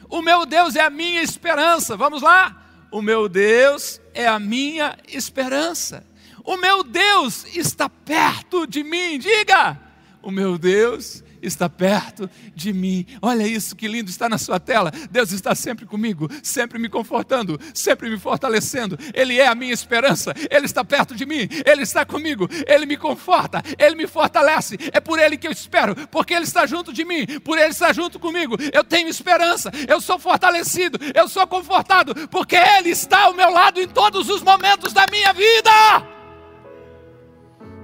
O 0.08 0.22
meu 0.22 0.46
Deus 0.46 0.76
é 0.76 0.82
a 0.82 0.90
minha 0.90 1.22
esperança. 1.22 1.98
Vamos 1.98 2.22
lá? 2.22 2.69
O 2.92 3.02
meu 3.02 3.30
Deus 3.30 4.02
é 4.14 4.28
a 4.28 4.40
minha 4.40 4.98
esperança. 5.08 6.04
O 6.44 6.58
meu 6.58 6.84
Deus 6.84 7.46
está 7.56 7.88
perto 7.88 8.66
de 8.66 8.84
mim. 8.84 9.20
Diga: 9.20 9.80
O 10.22 10.32
meu 10.32 10.58
Deus 10.58 11.24
está 11.42 11.70
perto 11.70 12.30
de 12.56 12.74
mim. 12.74 13.06
Olha 13.22 13.48
isso, 13.48 13.76
que 13.76 13.88
lindo 13.88 14.10
está 14.10 14.28
na 14.30 14.38
sua 14.38 14.60
tela. 14.60 14.92
Deus 15.12 15.32
está 15.32 15.56
sempre 15.56 15.86
comigo, 15.86 16.30
sempre 16.44 16.80
me 16.80 16.90
confortando, 16.90 17.60
sempre 17.74 18.10
me 18.10 18.18
fortalecendo. 18.18 18.98
Ele 19.14 19.40
é 19.40 19.48
a 19.48 19.56
minha 19.56 19.74
esperança, 19.74 20.34
Ele 20.50 20.66
está 20.66 20.84
perto 20.84 21.16
de 21.16 21.26
mim, 21.26 21.48
Ele 21.66 21.84
está 21.84 22.06
comigo, 22.06 22.48
Ele 22.68 22.86
me 22.86 22.98
conforta, 22.98 23.64
Ele 23.78 23.96
me 23.96 24.08
fortalece. 24.08 24.78
É 24.92 25.00
por 25.00 25.20
Ele 25.20 25.38
que 25.38 25.48
eu 25.48 25.52
espero, 25.52 25.96
porque 26.08 26.34
Ele 26.34 26.46
está 26.46 26.66
junto 26.66 26.94
de 26.94 27.06
mim, 27.06 27.26
por 27.44 27.58
Ele 27.58 27.70
estar 27.70 27.94
junto 27.94 28.20
comigo. 28.20 28.56
Eu 28.74 28.84
tenho 28.84 29.08
esperança, 29.10 29.72
eu 29.88 30.02
sou 30.02 30.20
fortalecido, 30.20 31.00
eu 31.14 31.28
sou 31.28 31.46
confortado, 31.48 32.14
porque 32.28 32.56
Ele 32.56 32.90
está 32.90 33.24
ao 33.24 33.34
meu 33.34 33.52
lado 33.52 33.82
em 33.82 33.88
todos 33.88 34.30
os 34.30 34.42
momentos 34.42 34.94
da 34.94 35.06
minha 35.12 35.34
vida. 35.34 35.70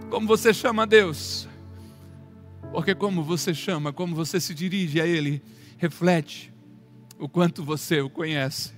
Como 0.10 0.28
você 0.28 0.54
chama 0.54 0.86
Deus? 0.86 1.48
Porque 2.72 2.94
como 2.94 3.24
você 3.24 3.54
chama, 3.54 3.94
como 3.94 4.16
você 4.16 4.40
se 4.40 4.54
dirige 4.54 5.00
a 5.00 5.08
Ele, 5.08 5.42
reflete 5.78 6.54
o 7.18 7.28
quanto 7.28 7.64
você 7.64 8.02
o 8.02 8.10
conhece. 8.10 8.74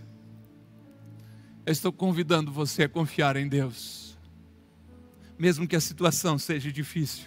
Eu 1.66 1.72
estou 1.72 1.92
convidando 1.92 2.52
você 2.52 2.84
a 2.84 2.90
confiar 2.90 3.36
em 3.36 3.48
Deus, 3.48 4.18
mesmo 5.38 5.68
que 5.68 5.76
a 5.76 5.82
situação 5.82 6.38
seja 6.38 6.72
difícil. 6.72 7.26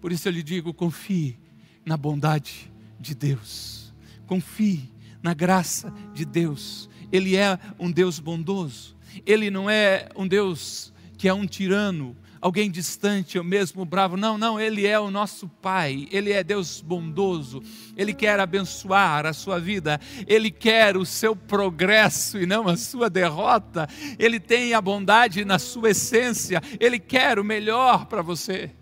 Por 0.00 0.10
isso 0.10 0.26
eu 0.26 0.32
lhe 0.32 0.42
digo: 0.42 0.72
confie 0.72 1.38
na 1.84 1.96
bondade 1.96 2.72
de 2.98 3.14
Deus, 3.14 3.92
confie 4.26 4.90
na 5.22 5.34
graça 5.34 5.92
de 6.14 6.24
Deus. 6.24 6.88
Ele 7.10 7.36
é 7.36 7.58
um 7.78 7.90
Deus 7.90 8.18
bondoso, 8.18 8.96
Ele 9.26 9.50
não 9.50 9.68
é 9.68 10.08
um 10.16 10.26
Deus 10.26 10.92
que 11.18 11.28
é 11.28 11.34
um 11.34 11.46
tirano 11.46 12.16
alguém 12.42 12.68
distante 12.68 13.38
ou 13.38 13.44
mesmo 13.44 13.84
bravo. 13.84 14.16
Não, 14.16 14.36
não, 14.36 14.60
Ele 14.60 14.84
é 14.84 14.98
o 14.98 15.12
nosso 15.12 15.48
Pai, 15.48 16.08
Ele 16.10 16.32
é 16.32 16.42
Deus 16.42 16.80
bondoso, 16.80 17.62
Ele 17.96 18.12
quer 18.12 18.40
abençoar 18.40 19.24
a 19.24 19.32
sua 19.32 19.60
vida, 19.60 20.00
Ele 20.26 20.50
quer 20.50 20.96
o 20.96 21.06
seu 21.06 21.36
progresso 21.36 22.38
e 22.38 22.44
não 22.44 22.66
a 22.66 22.76
sua 22.76 23.08
derrota, 23.08 23.88
Ele 24.18 24.40
tem 24.40 24.74
a 24.74 24.80
bondade 24.80 25.44
na 25.44 25.58
sua 25.60 25.90
essência, 25.90 26.60
Ele 26.80 26.98
quer 26.98 27.38
o 27.38 27.44
melhor 27.44 28.06
para 28.06 28.22
você. 28.22 28.72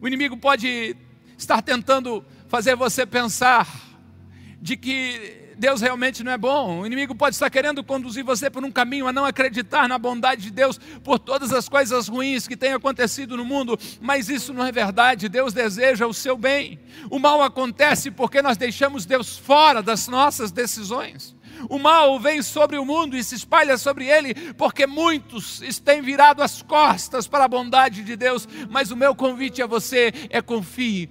O 0.00 0.06
inimigo 0.06 0.36
pode 0.36 0.96
estar 1.36 1.60
tentando 1.60 2.24
fazer 2.46 2.76
você 2.76 3.04
pensar 3.04 3.68
de 4.62 4.76
que 4.76 5.37
Deus 5.58 5.80
realmente 5.80 6.22
não 6.22 6.30
é 6.30 6.38
bom. 6.38 6.80
O 6.80 6.86
inimigo 6.86 7.14
pode 7.14 7.34
estar 7.34 7.50
querendo 7.50 7.82
conduzir 7.82 8.24
você 8.24 8.48
por 8.48 8.64
um 8.64 8.70
caminho 8.70 9.08
a 9.08 9.12
não 9.12 9.24
acreditar 9.24 9.88
na 9.88 9.98
bondade 9.98 10.42
de 10.42 10.50
Deus 10.50 10.78
por 11.02 11.18
todas 11.18 11.52
as 11.52 11.68
coisas 11.68 12.06
ruins 12.06 12.46
que 12.46 12.56
têm 12.56 12.72
acontecido 12.72 13.36
no 13.36 13.44
mundo, 13.44 13.78
mas 14.00 14.28
isso 14.28 14.54
não 14.54 14.64
é 14.64 14.70
verdade. 14.70 15.28
Deus 15.28 15.52
deseja 15.52 16.06
o 16.06 16.14
seu 16.14 16.36
bem. 16.38 16.78
O 17.10 17.18
mal 17.18 17.42
acontece 17.42 18.10
porque 18.10 18.40
nós 18.40 18.56
deixamos 18.56 19.04
Deus 19.04 19.36
fora 19.36 19.82
das 19.82 20.06
nossas 20.06 20.52
decisões. 20.52 21.36
O 21.68 21.78
mal 21.78 22.20
vem 22.20 22.40
sobre 22.40 22.78
o 22.78 22.84
mundo 22.84 23.16
e 23.16 23.24
se 23.24 23.34
espalha 23.34 23.76
sobre 23.76 24.06
ele, 24.06 24.34
porque 24.54 24.86
muitos 24.86 25.60
têm 25.84 26.00
virado 26.00 26.40
as 26.40 26.62
costas 26.62 27.26
para 27.26 27.44
a 27.44 27.48
bondade 27.48 28.04
de 28.04 28.14
Deus. 28.14 28.46
Mas 28.70 28.92
o 28.92 28.96
meu 28.96 29.12
convite 29.14 29.60
a 29.60 29.66
você 29.66 30.12
é 30.30 30.40
confie 30.40 31.10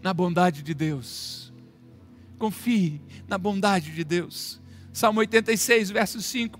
na 0.00 0.14
bondade 0.14 0.62
de 0.62 0.72
Deus. 0.72 1.47
Confie 2.38 3.00
na 3.26 3.36
bondade 3.36 3.90
de 3.90 4.04
Deus. 4.04 4.60
Salmo 4.92 5.20
86, 5.20 5.90
verso 5.90 6.22
5. 6.22 6.58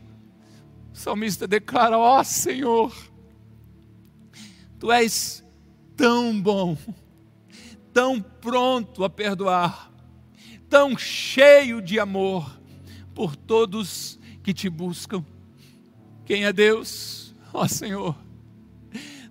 O 0.92 0.96
salmista 0.96 1.46
declara: 1.46 1.96
Ó 1.96 2.20
oh, 2.20 2.24
Senhor, 2.24 2.94
tu 4.78 4.90
és 4.90 5.44
tão 5.96 6.40
bom, 6.40 6.76
tão 7.92 8.20
pronto 8.20 9.04
a 9.04 9.10
perdoar, 9.10 9.92
tão 10.68 10.96
cheio 10.98 11.80
de 11.80 11.98
amor 11.98 12.60
por 13.14 13.36
todos 13.36 14.18
que 14.42 14.52
te 14.52 14.68
buscam. 14.68 15.24
Quem 16.24 16.44
é 16.44 16.52
Deus? 16.52 17.34
Ó 17.52 17.62
oh, 17.62 17.68
Senhor, 17.68 18.16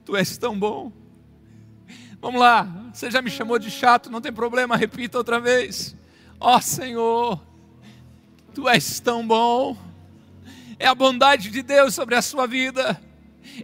tu 0.03 0.15
és 0.15 0.37
tão 0.37 0.57
bom. 0.57 0.91
Vamos 2.19 2.41
lá, 2.41 2.63
você 2.91 3.11
já 3.11 3.21
me 3.21 3.29
chamou 3.29 3.59
de 3.59 3.69
chato, 3.69 4.09
não 4.09 4.19
tem 4.19 4.33
problema, 4.33 4.75
repita 4.75 5.17
outra 5.17 5.39
vez. 5.39 5.95
Ó 6.39 6.55
oh, 6.57 6.61
Senhor, 6.61 7.41
Tu 8.57 8.67
és 8.67 8.99
tão 8.99 9.25
bom, 9.25 9.77
é 10.79 10.87
a 10.87 10.95
bondade 10.95 11.51
de 11.51 11.61
Deus 11.61 11.93
sobre 11.93 12.15
a 12.15 12.23
sua 12.23 12.47
vida, 12.47 12.99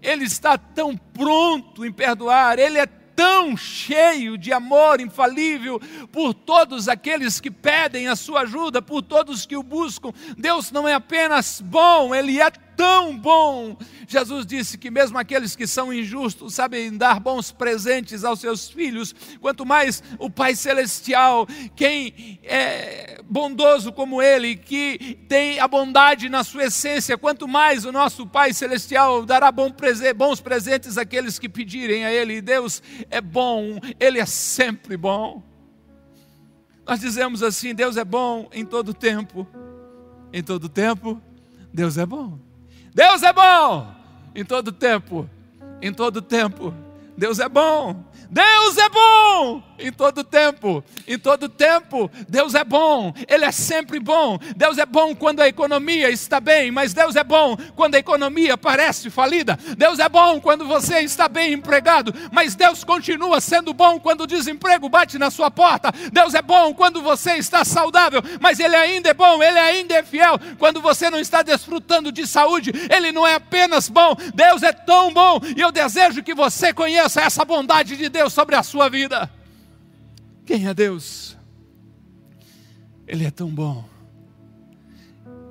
Ele 0.03 0.23
está 0.23 0.55
tão 0.55 0.95
pronto 0.95 1.83
em 1.83 1.91
perdoar, 1.91 2.59
Ele 2.59 2.77
é 2.77 2.85
tão 2.85 3.57
cheio 3.57 4.37
de 4.37 4.53
amor 4.53 5.01
infalível 5.01 5.79
por 6.11 6.35
todos 6.35 6.87
aqueles 6.87 7.41
que 7.41 7.49
pedem 7.49 8.07
a 8.07 8.15
sua 8.15 8.41
ajuda, 8.41 8.83
por 8.83 9.01
todos 9.01 9.47
que 9.47 9.57
o 9.57 9.63
buscam. 9.63 10.11
Deus 10.37 10.71
não 10.71 10.87
é 10.87 10.93
apenas 10.93 11.59
bom, 11.59 12.13
Ele 12.13 12.39
é 12.39 12.51
tão 12.75 13.17
bom. 13.17 13.77
Jesus 14.07 14.45
disse 14.45 14.77
que 14.77 14.91
mesmo 14.91 15.17
aqueles 15.17 15.55
que 15.55 15.65
são 15.65 15.93
injustos 15.93 16.53
sabem 16.53 16.95
dar 16.95 17.19
bons 17.19 17.51
presentes 17.51 18.23
aos 18.23 18.39
seus 18.39 18.69
filhos, 18.69 19.13
quanto 19.39 19.65
mais 19.65 20.03
o 20.19 20.29
Pai 20.29 20.55
Celestial, 20.55 21.47
quem 21.75 22.39
é 22.43 23.21
bondoso 23.25 23.91
como 23.91 24.21
Ele, 24.21 24.55
que 24.55 25.19
tem 25.27 25.59
a 25.59 25.67
bondade 25.67 26.29
na 26.29 26.43
sua 26.43 26.65
essência, 26.65 27.17
quanto 27.17 27.47
mais 27.47 27.85
o 27.85 27.91
nosso 27.91 28.27
Pai 28.27 28.53
Celestial 28.53 29.25
dará 29.25 29.51
bons 29.51 30.41
presentes 30.41 30.97
àqueles 30.97 31.39
que 31.39 31.49
pedirem 31.49 32.05
a 32.05 32.11
Ele. 32.11 32.41
Deus 32.41 32.83
é 33.09 33.21
bom, 33.21 33.79
Ele 33.99 34.19
é 34.19 34.25
sempre 34.25 34.97
bom. 34.97 35.41
Nós 36.85 36.99
dizemos 36.99 37.41
assim: 37.41 37.73
Deus 37.73 37.95
é 37.95 38.03
bom 38.03 38.49
em 38.51 38.65
todo 38.65 38.93
tempo. 38.93 39.47
Em 40.33 40.43
todo 40.43 40.67
tempo, 40.67 41.21
Deus 41.73 41.97
é 41.97 42.05
bom. 42.05 42.37
Deus 42.93 43.23
é 43.23 43.33
bom 43.33 43.87
em 44.35 44.45
todo 44.45 44.71
tempo. 44.71 45.29
Em 45.81 45.93
todo 45.93 46.21
tempo. 46.21 46.73
Deus 47.17 47.39
é 47.39 47.49
bom. 47.49 48.03
Deus 48.33 48.77
é 48.79 48.89
bom 48.89 49.61
em 49.77 49.91
todo 49.91 50.23
tempo. 50.23 50.83
Em 51.07 51.19
todo 51.19 51.47
tempo, 51.47 52.09
Deus 52.27 52.55
é 52.55 52.63
bom. 52.63 53.13
Ele 53.27 53.45
é 53.45 53.51
sempre 53.51 53.99
bom. 53.99 54.39
Deus 54.55 54.79
é 54.79 54.85
bom 54.87 55.13
quando 55.13 55.41
a 55.41 55.47
economia 55.47 56.09
está 56.09 56.39
bem, 56.39 56.71
mas 56.71 56.93
Deus 56.93 57.15
é 57.15 57.23
bom 57.23 57.55
quando 57.75 57.93
a 57.93 57.99
economia 57.99 58.57
parece 58.57 59.11
falida. 59.11 59.59
Deus 59.77 59.99
é 59.99 60.09
bom 60.09 60.39
quando 60.41 60.65
você 60.65 61.01
está 61.01 61.27
bem 61.27 61.53
empregado, 61.53 62.11
mas 62.31 62.55
Deus 62.55 62.83
continua 62.83 63.39
sendo 63.39 63.71
bom 63.71 63.99
quando 63.99 64.21
o 64.21 64.27
desemprego 64.27 64.89
bate 64.89 65.19
na 65.19 65.29
sua 65.29 65.51
porta. 65.51 65.91
Deus 66.11 66.33
é 66.33 66.41
bom 66.41 66.73
quando 66.73 67.03
você 67.03 67.33
está 67.33 67.63
saudável, 67.63 68.21
mas 68.39 68.59
Ele 68.59 68.75
ainda 68.75 69.09
é 69.09 69.13
bom, 69.13 69.43
Ele 69.43 69.59
ainda 69.59 69.93
é 69.93 70.01
fiel. 70.01 70.39
Quando 70.57 70.81
você 70.81 71.09
não 71.09 71.19
está 71.19 71.43
desfrutando 71.43 72.11
de 72.11 72.25
saúde, 72.25 72.71
Ele 72.89 73.11
não 73.11 73.27
é 73.27 73.35
apenas 73.35 73.89
bom, 73.89 74.15
Deus 74.33 74.63
é 74.63 74.71
tão 74.71 75.13
bom 75.13 75.39
e 75.55 75.61
eu 75.61 75.71
desejo 75.71 76.23
que 76.23 76.33
você 76.33 76.73
conheça 76.73 77.21
essa 77.21 77.45
bondade 77.45 77.95
de 77.95 78.09
Deus 78.09 78.22
Deus 78.23 78.31
sobre 78.31 78.55
a 78.55 78.63
sua 78.63 78.87
vida. 78.87 79.29
Quem 80.45 80.65
é 80.65 80.73
Deus? 80.73 81.35
Ele 83.05 83.25
é 83.25 83.31
tão 83.31 83.49
bom. 83.49 83.83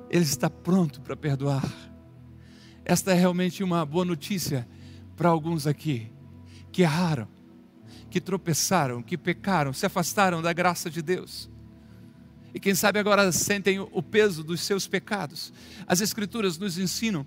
Ele 0.09 0.23
está 0.23 0.49
pronto 0.49 0.99
para 0.99 1.15
perdoar. 1.15 1.71
Esta 2.83 3.11
é 3.11 3.13
realmente 3.13 3.63
uma 3.63 3.85
boa 3.85 4.03
notícia 4.03 4.67
para 5.15 5.29
alguns 5.29 5.67
aqui 5.67 6.11
que 6.71 6.81
erraram, 6.81 7.27
que 8.09 8.19
tropeçaram, 8.19 9.03
que 9.03 9.19
pecaram, 9.19 9.71
se 9.71 9.85
afastaram 9.85 10.41
da 10.41 10.51
graça 10.51 10.89
de 10.89 11.03
Deus. 11.03 11.51
E 12.55 12.59
quem 12.59 12.73
sabe 12.73 12.97
agora 12.97 13.31
sentem 13.31 13.79
o 13.79 14.01
peso 14.01 14.43
dos 14.43 14.61
seus 14.61 14.87
pecados. 14.87 15.53
As 15.85 16.01
Escrituras 16.01 16.57
nos 16.57 16.79
ensinam 16.79 17.23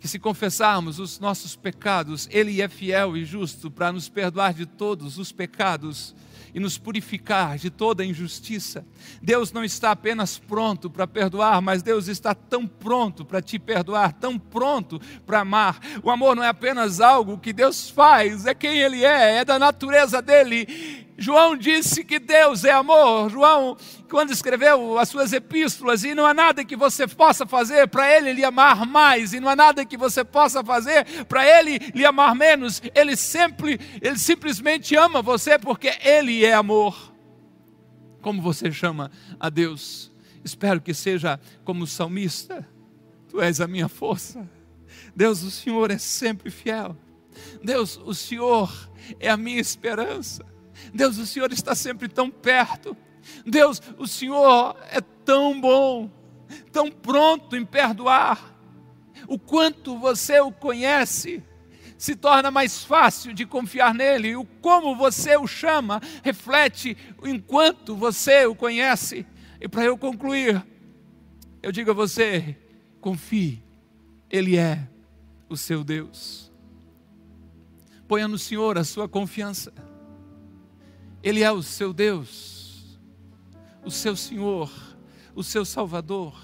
que 0.00 0.08
se 0.08 0.18
confessarmos 0.18 0.98
os 0.98 1.18
nossos 1.18 1.56
pecados, 1.56 2.28
Ele 2.30 2.62
é 2.62 2.68
fiel 2.68 3.16
e 3.16 3.24
justo 3.24 3.70
para 3.70 3.92
nos 3.92 4.08
perdoar 4.08 4.54
de 4.54 4.66
todos 4.66 5.18
os 5.18 5.32
pecados 5.32 6.14
e 6.54 6.60
nos 6.60 6.78
purificar 6.78 7.58
de 7.58 7.70
toda 7.70 8.04
injustiça. 8.04 8.84
Deus 9.20 9.52
não 9.52 9.64
está 9.64 9.90
apenas 9.90 10.38
pronto 10.38 10.88
para 10.88 11.06
perdoar, 11.06 11.60
mas 11.60 11.82
Deus 11.82 12.08
está 12.08 12.34
tão 12.34 12.66
pronto 12.66 13.24
para 13.24 13.42
te 13.42 13.58
perdoar, 13.58 14.12
tão 14.12 14.38
pronto 14.38 15.00
para 15.26 15.40
amar. 15.40 15.78
O 16.02 16.10
amor 16.10 16.34
não 16.36 16.42
é 16.42 16.48
apenas 16.48 17.00
algo 17.00 17.38
que 17.38 17.52
Deus 17.52 17.90
faz, 17.90 18.46
é 18.46 18.54
quem 18.54 18.78
Ele 18.78 19.04
é, 19.04 19.38
é 19.38 19.44
da 19.44 19.58
natureza 19.58 20.22
dele. 20.22 21.07
João 21.20 21.56
disse 21.56 22.04
que 22.04 22.20
Deus 22.20 22.62
é 22.62 22.70
amor. 22.70 23.28
João, 23.28 23.76
quando 24.08 24.30
escreveu 24.30 24.96
as 25.00 25.08
suas 25.08 25.32
epístolas, 25.32 26.04
e 26.04 26.14
não 26.14 26.24
há 26.24 26.32
nada 26.32 26.64
que 26.64 26.76
você 26.76 27.08
possa 27.08 27.44
fazer 27.44 27.88
para 27.88 28.16
ele 28.16 28.32
lhe 28.32 28.44
amar 28.44 28.86
mais, 28.86 29.32
e 29.32 29.40
não 29.40 29.48
há 29.48 29.56
nada 29.56 29.84
que 29.84 29.96
você 29.96 30.22
possa 30.22 30.62
fazer 30.62 31.04
para 31.24 31.44
ele 31.44 31.78
lhe 31.92 32.06
amar 32.06 32.36
menos. 32.36 32.80
Ele 32.94 33.16
sempre, 33.16 33.80
ele 34.00 34.16
simplesmente 34.16 34.94
ama 34.94 35.20
você 35.20 35.58
porque 35.58 35.92
ele 36.04 36.44
é 36.44 36.54
amor. 36.54 37.12
Como 38.22 38.40
você 38.40 38.70
chama 38.70 39.10
a 39.40 39.50
Deus? 39.50 40.12
Espero 40.44 40.80
que 40.80 40.94
seja 40.94 41.40
como 41.64 41.82
o 41.82 41.86
salmista. 41.86 42.64
Tu 43.28 43.40
és 43.40 43.60
a 43.60 43.66
minha 43.66 43.88
força. 43.88 44.48
Deus, 45.16 45.42
o 45.42 45.50
Senhor 45.50 45.90
é 45.90 45.98
sempre 45.98 46.48
fiel. 46.48 46.96
Deus, 47.60 48.00
o 48.04 48.14
Senhor 48.14 48.72
é 49.18 49.28
a 49.28 49.36
minha 49.36 49.60
esperança. 49.60 50.46
Deus, 50.92 51.18
o 51.18 51.26
Senhor 51.26 51.52
está 51.52 51.74
sempre 51.74 52.08
tão 52.08 52.30
perto. 52.30 52.96
Deus, 53.44 53.80
o 53.98 54.06
Senhor 54.06 54.76
é 54.90 55.00
tão 55.00 55.60
bom, 55.60 56.10
tão 56.72 56.90
pronto 56.90 57.56
em 57.56 57.64
perdoar. 57.64 58.54
O 59.26 59.38
quanto 59.38 59.98
você 59.98 60.40
o 60.40 60.50
conhece, 60.50 61.42
se 61.98 62.14
torna 62.14 62.50
mais 62.50 62.84
fácil 62.84 63.34
de 63.34 63.44
confiar 63.44 63.92
nele. 63.92 64.36
O 64.36 64.44
como 64.44 64.96
você 64.96 65.36
o 65.36 65.46
chama 65.46 66.00
reflete 66.22 66.96
o 67.20 67.26
enquanto 67.26 67.96
você 67.96 68.46
o 68.46 68.54
conhece. 68.54 69.26
E 69.60 69.68
para 69.68 69.84
eu 69.84 69.98
concluir, 69.98 70.64
eu 71.60 71.72
digo 71.72 71.90
a 71.90 71.94
você: 71.94 72.56
confie, 73.00 73.62
Ele 74.30 74.56
é 74.56 74.88
o 75.48 75.56
seu 75.56 75.82
Deus. 75.82 76.52
Ponha 78.06 78.28
no 78.28 78.38
Senhor 78.38 78.78
a 78.78 78.84
sua 78.84 79.08
confiança. 79.08 79.72
Ele 81.22 81.42
é 81.42 81.50
o 81.50 81.62
seu 81.62 81.92
Deus, 81.92 82.98
o 83.84 83.90
seu 83.90 84.16
Senhor, 84.16 84.70
o 85.34 85.42
seu 85.42 85.64
Salvador. 85.64 86.40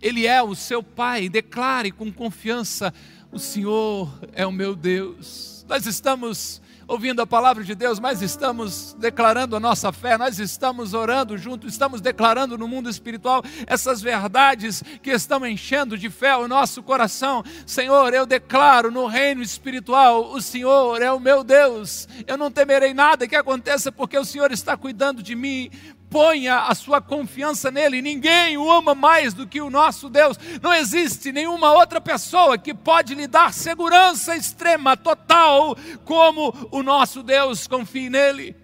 Ele 0.00 0.26
é 0.26 0.42
o 0.42 0.54
seu 0.54 0.82
Pai. 0.82 1.28
Declare 1.28 1.90
com 1.92 2.12
confiança: 2.12 2.92
O 3.30 3.38
Senhor 3.38 4.08
é 4.32 4.46
o 4.46 4.52
meu 4.52 4.74
Deus. 4.74 5.64
Nós 5.68 5.86
estamos 5.86 6.60
ouvindo 6.88 7.20
a 7.20 7.26
palavra 7.26 7.64
de 7.64 7.74
Deus, 7.74 7.98
mas 7.98 8.22
estamos 8.22 8.94
declarando 8.98 9.56
a 9.56 9.60
nossa 9.60 9.92
fé, 9.92 10.16
nós 10.16 10.38
estamos 10.38 10.94
orando 10.94 11.36
junto, 11.36 11.66
estamos 11.66 12.00
declarando 12.00 12.56
no 12.56 12.68
mundo 12.68 12.88
espiritual 12.88 13.42
essas 13.66 14.00
verdades 14.00 14.82
que 15.02 15.10
estão 15.10 15.44
enchendo 15.46 15.98
de 15.98 16.08
fé 16.08 16.36
o 16.36 16.48
nosso 16.48 16.82
coração. 16.82 17.42
Senhor, 17.66 18.14
eu 18.14 18.24
declaro 18.24 18.90
no 18.90 19.06
reino 19.06 19.42
espiritual: 19.42 20.32
o 20.32 20.40
Senhor 20.40 21.02
é 21.02 21.10
o 21.10 21.20
meu 21.20 21.42
Deus, 21.42 22.08
eu 22.26 22.36
não 22.36 22.50
temerei 22.50 22.94
nada 22.94 23.26
que 23.26 23.36
aconteça, 23.36 23.90
porque 23.90 24.18
o 24.18 24.24
Senhor 24.24 24.52
está 24.52 24.76
cuidando 24.76 25.22
de 25.22 25.34
mim, 25.34 25.70
ponha 26.10 26.60
a 26.60 26.74
sua 26.74 27.00
confiança 27.00 27.70
nele. 27.70 28.02
Ninguém 28.02 28.56
o 28.56 28.70
ama 28.70 28.94
mais 28.94 29.34
do 29.34 29.46
que 29.46 29.60
o 29.60 29.70
nosso 29.70 30.08
Deus. 30.08 30.36
Não 30.62 30.72
existe 30.72 31.32
nenhuma 31.32 31.72
outra 31.72 32.00
pessoa 32.00 32.58
que 32.58 32.74
pode 32.74 33.14
lhe 33.14 33.26
dar 33.26 33.52
segurança 33.52 34.36
extrema, 34.36 34.96
total, 34.96 35.76
como 36.04 36.68
o 36.70 36.82
nosso 36.82 37.22
Deus. 37.22 37.66
Confie 37.66 38.10
nele. 38.10 38.56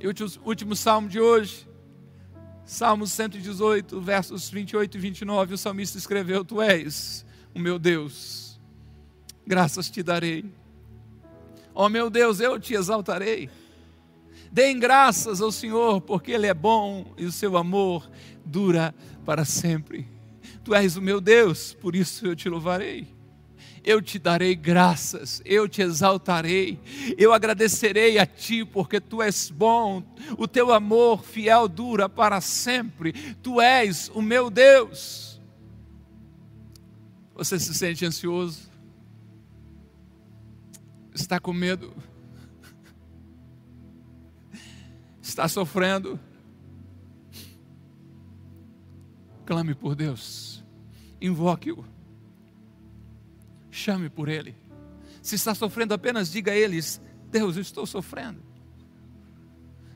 E 0.00 0.08
o 0.08 0.14
último 0.44 0.74
salmo 0.74 1.08
de 1.08 1.20
hoje, 1.20 1.68
Salmo 2.64 3.06
118, 3.06 4.00
versos 4.00 4.48
28 4.50 4.96
e 4.96 5.00
29, 5.00 5.54
o 5.54 5.58
salmista 5.58 5.98
escreveu: 5.98 6.44
Tu 6.44 6.60
és 6.60 7.24
o 7.54 7.58
meu 7.58 7.78
Deus, 7.78 8.58
graças 9.46 9.90
te 9.90 10.02
darei. 10.02 10.44
Ó 11.74 11.86
oh, 11.86 11.88
meu 11.88 12.10
Deus, 12.10 12.40
eu 12.40 12.58
te 12.58 12.74
exaltarei. 12.74 13.48
Deem 14.52 14.78
graças 14.78 15.40
ao 15.40 15.50
Senhor, 15.50 16.02
porque 16.02 16.30
Ele 16.30 16.46
é 16.46 16.52
bom 16.52 17.14
e 17.16 17.24
o 17.24 17.32
seu 17.32 17.56
amor 17.56 18.10
dura 18.44 18.94
para 19.24 19.46
sempre. 19.46 20.06
Tu 20.62 20.74
és 20.74 20.94
o 20.94 21.00
meu 21.00 21.22
Deus, 21.22 21.72
por 21.72 21.96
isso 21.96 22.26
eu 22.26 22.36
te 22.36 22.50
louvarei. 22.50 23.08
Eu 23.82 24.02
te 24.02 24.18
darei 24.18 24.54
graças, 24.54 25.40
eu 25.44 25.66
te 25.66 25.80
exaltarei, 25.80 26.78
eu 27.16 27.32
agradecerei 27.32 28.18
a 28.18 28.26
ti, 28.26 28.62
porque 28.62 29.00
tu 29.00 29.22
és 29.22 29.50
bom, 29.50 30.04
o 30.38 30.46
teu 30.46 30.70
amor 30.70 31.24
fiel 31.24 31.66
dura 31.66 32.06
para 32.06 32.40
sempre, 32.40 33.12
tu 33.42 33.58
és 33.58 34.08
o 34.14 34.20
meu 34.20 34.50
Deus. 34.50 35.40
Você 37.34 37.58
se 37.58 37.74
sente 37.74 38.04
ansioso? 38.04 38.70
Está 41.14 41.40
com 41.40 41.54
medo? 41.54 42.11
Está 45.22 45.48
sofrendo, 45.48 46.18
clame 49.46 49.74
por 49.74 49.94
Deus, 49.94 50.64
invoque-o, 51.20 51.84
chame 53.70 54.10
por 54.10 54.28
Ele. 54.28 54.54
Se 55.22 55.36
está 55.36 55.54
sofrendo, 55.54 55.94
apenas 55.94 56.32
diga 56.32 56.50
a 56.50 56.56
eles: 56.56 57.00
Deus, 57.30 57.54
eu 57.54 57.62
estou 57.62 57.86
sofrendo. 57.86 58.42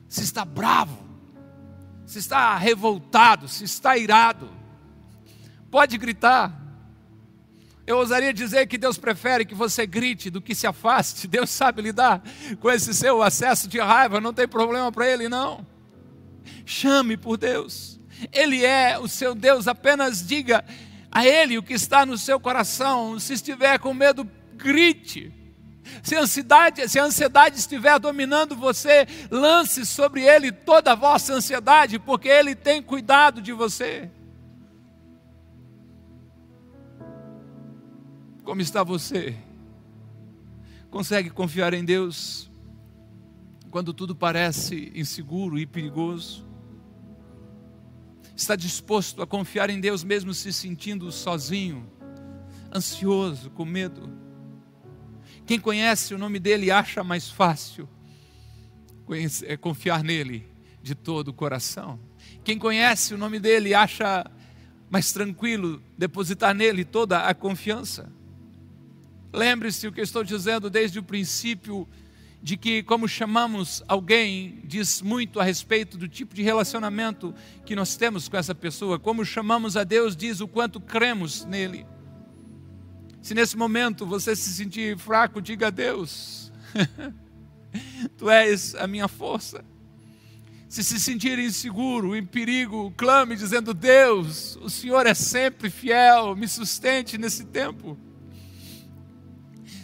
Se 0.07 0.23
está 0.23 0.45
bravo, 0.45 0.97
se 2.05 2.19
está 2.19 2.57
revoltado, 2.57 3.49
se 3.49 3.65
está 3.65 3.97
irado, 3.97 4.49
pode 5.69 5.97
gritar, 5.97 6.66
eu 7.87 7.99
ousaria 7.99 8.33
dizer 8.33 8.67
que 8.67 8.77
Deus 8.77 8.97
prefere 8.97 9.45
que 9.45 9.55
você 9.55 9.87
grite 9.87 10.29
do 10.29 10.41
que 10.41 10.53
se 10.53 10.67
afaste. 10.67 11.25
Deus 11.25 11.49
sabe 11.49 11.81
lidar 11.81 12.21
com 12.59 12.69
esse 12.69 12.93
seu 12.93 13.23
acesso 13.23 13.65
de 13.69 13.79
raiva, 13.79 14.19
não 14.19 14.33
tem 14.33 14.45
problema 14.45 14.91
para 14.91 15.07
Ele, 15.07 15.29
não. 15.29 15.65
Chame 16.65 17.15
por 17.15 17.37
Deus. 17.37 17.97
Ele 18.33 18.65
é 18.65 18.99
o 18.99 19.07
seu 19.07 19.33
Deus, 19.33 19.69
apenas 19.69 20.27
diga 20.27 20.65
a 21.09 21.25
Ele 21.25 21.57
o 21.57 21.63
que 21.63 21.73
está 21.73 22.05
no 22.05 22.17
seu 22.17 22.41
coração. 22.41 23.17
Se 23.19 23.33
estiver 23.33 23.79
com 23.79 23.93
medo, 23.93 24.29
grite. 24.55 25.31
Se 26.03 26.13
a 26.17 26.21
ansiedade, 26.21 26.89
se 26.89 26.99
a 26.99 27.05
ansiedade 27.05 27.57
estiver 27.57 27.97
dominando 27.99 28.53
você, 28.53 29.07
lance 29.31 29.85
sobre 29.85 30.23
Ele 30.23 30.51
toda 30.51 30.91
a 30.91 30.95
vossa 30.95 31.33
ansiedade, 31.33 31.97
porque 31.99 32.27
Ele 32.27 32.53
tem 32.53 32.81
cuidado 32.81 33.41
de 33.41 33.53
você. 33.53 34.11
Como 38.47 38.61
está 38.61 38.81
você? 38.81 39.35
Consegue 40.89 41.29
confiar 41.29 41.73
em 41.73 41.83
Deus 41.83 42.49
quando 43.69 43.93
tudo 43.93 44.15
parece 44.15 44.89
inseguro 44.95 45.59
e 45.59 45.65
perigoso? 45.65 46.47
Está 48.33 48.55
disposto 48.55 49.21
a 49.21 49.27
confiar 49.27 49.69
em 49.69 49.81
Deus 49.81 50.01
mesmo 50.01 50.33
se 50.33 50.53
sentindo 50.53 51.11
sozinho, 51.11 51.91
ansioso, 52.73 53.49
com 53.49 53.65
medo? 53.65 54.09
Quem 55.45 55.59
conhece 55.59 56.13
o 56.13 56.17
nome 56.17 56.39
dele 56.39 56.71
acha 56.71 57.03
mais 57.03 57.29
fácil 57.29 57.85
é, 59.43 59.57
confiar 59.57 60.01
nele 60.05 60.47
de 60.81 60.95
todo 60.95 61.27
o 61.27 61.33
coração. 61.33 61.99
Quem 62.45 62.57
conhece 62.57 63.13
o 63.13 63.17
nome 63.17 63.41
dele 63.41 63.73
acha 63.73 64.25
mais 64.89 65.11
tranquilo 65.11 65.83
depositar 65.97 66.55
nele 66.55 66.85
toda 66.85 67.27
a 67.27 67.33
confiança. 67.33 68.15
Lembre-se 69.31 69.87
o 69.87 69.91
que 69.91 69.99
eu 69.99 70.03
estou 70.03 70.23
dizendo 70.23 70.69
desde 70.69 70.99
o 70.99 71.03
princípio, 71.03 71.87
de 72.41 72.55
que, 72.55 72.83
como 72.83 73.07
chamamos 73.07 73.83
alguém, 73.87 74.61
diz 74.63 75.01
muito 75.01 75.39
a 75.39 75.43
respeito 75.43 75.97
do 75.97 76.07
tipo 76.07 76.35
de 76.35 76.43
relacionamento 76.43 77.33
que 77.65 77.75
nós 77.75 77.95
temos 77.95 78.29
com 78.29 78.37
essa 78.37 78.53
pessoa. 78.53 78.99
Como 78.99 79.25
chamamos 79.25 79.75
a 79.75 79.83
Deus, 79.83 80.15
diz 80.15 80.39
o 80.39 80.47
quanto 80.47 80.79
cremos 80.79 81.43
nele. 81.45 81.85
Se 83.21 83.33
nesse 83.33 83.57
momento 83.57 84.05
você 84.05 84.35
se 84.35 84.53
sentir 84.53 84.97
fraco, 84.97 85.41
diga 85.41 85.67
a 85.67 85.71
Deus: 85.71 86.51
Tu 88.17 88.29
és 88.29 88.75
a 88.75 88.87
minha 88.87 89.07
força. 89.07 89.65
Se 90.69 90.83
se 90.83 90.99
sentir 90.99 91.39
inseguro, 91.39 92.15
em 92.15 92.25
perigo, 92.25 92.93
clame 92.95 93.35
dizendo: 93.35 93.73
Deus, 93.73 94.57
o 94.61 94.69
Senhor 94.69 95.05
é 95.05 95.13
sempre 95.13 95.69
fiel, 95.69 96.35
me 96.35 96.47
sustente 96.47 97.17
nesse 97.17 97.45
tempo 97.45 97.97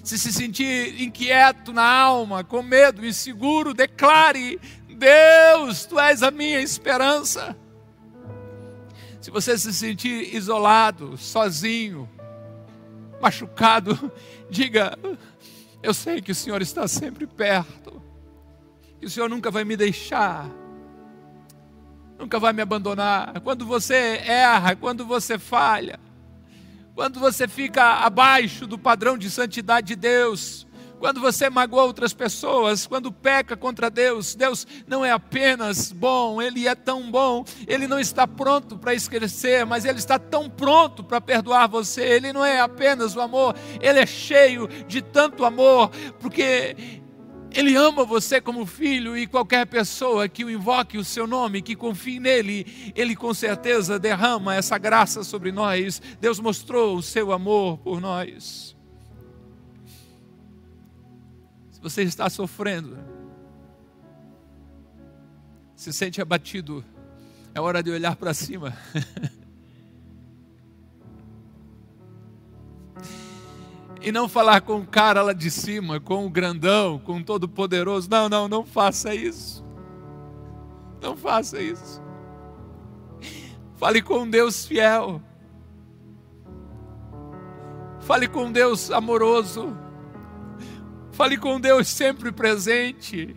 se 0.04 0.20
se 0.20 0.34
sentir 0.34 1.02
inquieto 1.02 1.72
na 1.72 1.86
alma, 1.86 2.44
com 2.44 2.62
medo, 2.62 3.06
inseguro, 3.06 3.74
declare: 3.74 4.60
Deus, 4.90 5.86
tu 5.86 5.98
és 5.98 6.22
a 6.22 6.30
minha 6.30 6.60
esperança. 6.60 7.56
Se 9.22 9.32
você 9.32 9.58
se 9.58 9.74
sentir 9.74 10.36
isolado, 10.36 11.18
sozinho, 11.18 12.10
machucado, 13.22 14.12
diga: 14.52 15.00
Eu 15.82 15.94
sei 15.94 16.22
que 16.22 16.34
o 16.34 16.36
Senhor 16.36 16.62
está 16.62 16.86
sempre 16.86 17.26
perto, 17.26 18.02
que 19.00 19.06
o 19.06 19.10
Senhor 19.10 19.30
nunca 19.30 19.50
vai 19.50 19.64
me 19.64 19.78
deixar, 19.78 20.50
nunca 22.20 22.38
vai 22.38 22.52
me 22.52 22.62
abandonar. 22.62 23.40
Quando 23.40 23.66
você 23.66 24.22
erra, 24.26 24.76
quando 24.76 25.06
você 25.06 25.40
falha, 25.40 25.98
quando 26.96 27.20
você 27.20 27.48
fica 27.48 27.84
abaixo 28.06 28.68
do 28.68 28.78
padrão 28.78 29.18
de 29.18 29.30
santidade 29.30 29.88
de 29.88 29.96
Deus, 29.96 30.68
quando 31.00 31.20
você 31.20 31.50
magoa 31.50 31.84
outras 31.84 32.14
pessoas, 32.14 32.88
quando 32.88 33.12
peca 33.12 33.58
contra 33.58 33.90
Deus, 33.90 34.36
Deus 34.36 34.66
não 34.88 35.04
é 35.04 35.12
apenas 35.12 35.92
bom, 35.92 36.42
Ele 36.42 36.66
é 36.66 36.76
tão 36.76 37.12
bom, 37.12 37.44
Ele 37.68 37.88
não 37.90 38.00
está 38.00 38.26
pronto 38.26 38.78
para 38.78 38.94
esquecer, 38.94 39.66
mas 39.66 39.84
Ele 39.84 39.98
está 39.98 40.18
tão 40.18 40.50
pronto 40.50 41.04
para 41.04 41.20
perdoar 41.20 41.68
você. 41.68 42.04
Ele 42.04 42.32
não 42.32 42.46
é 42.46 42.62
apenas 42.62 43.18
o 43.18 43.22
amor, 43.22 43.54
Ele 43.82 44.00
é 44.00 44.06
cheio 44.06 44.68
de 44.88 45.02
tanto 45.02 45.44
amor, 45.44 45.90
porque 46.22 47.03
ele 47.54 47.76
ama 47.76 48.04
você 48.04 48.42
como 48.42 48.66
filho 48.66 49.18
e 49.18 49.28
qualquer 49.28 49.68
pessoa 49.68 50.28
que 50.28 50.44
o 50.44 50.50
invoque 50.50 50.98
o 50.98 51.06
seu 51.06 51.28
nome, 51.28 51.62
que 51.62 51.76
confie 51.76 52.20
nele, 52.20 52.92
ele 52.96 53.16
com 53.16 53.34
certeza 53.34 54.00
derrama 54.00 54.56
essa 54.56 54.78
graça 54.78 55.24
sobre 55.24 55.52
nós. 55.52 56.02
Deus 56.20 56.40
mostrou 56.40 56.98
o 56.98 57.04
seu 57.04 57.32
amor 57.32 57.78
por 57.78 58.02
nós. 58.02 58.76
Se 61.72 61.80
você 61.80 62.02
está 62.02 62.30
sofrendo, 62.30 62.98
se 65.76 65.94
sente 65.94 66.22
abatido, 66.22 66.84
é 67.54 67.62
hora 67.62 67.84
de 67.84 67.92
olhar 67.92 68.16
para 68.16 68.34
cima. 68.34 68.76
e 74.04 74.12
não 74.12 74.28
falar 74.28 74.62
com 74.62 74.80
o 74.80 74.86
cara 74.86 75.22
lá 75.22 75.32
de 75.32 75.50
cima, 75.50 76.00
com 76.00 76.26
o 76.26 76.30
grandão, 76.30 77.00
com 77.00 77.18
o 77.18 77.24
todo 77.24 77.48
poderoso. 77.48 78.10
Não, 78.10 78.28
não, 78.28 78.50
não 78.50 78.66
faça 78.66 79.16
isso. 79.16 79.64
Não 81.02 81.16
faça 81.16 81.62
isso. 81.62 82.02
Fale 83.76 84.02
com 84.02 84.30
Deus 84.30 84.66
fiel. 84.66 85.22
Fale 88.02 88.28
com 88.28 88.52
Deus 88.52 88.92
amoroso. 88.92 89.76
Fale 91.14 91.38
com 91.38 91.60
Deus 91.60 91.88
sempre 91.88 92.32
presente. 92.32 93.36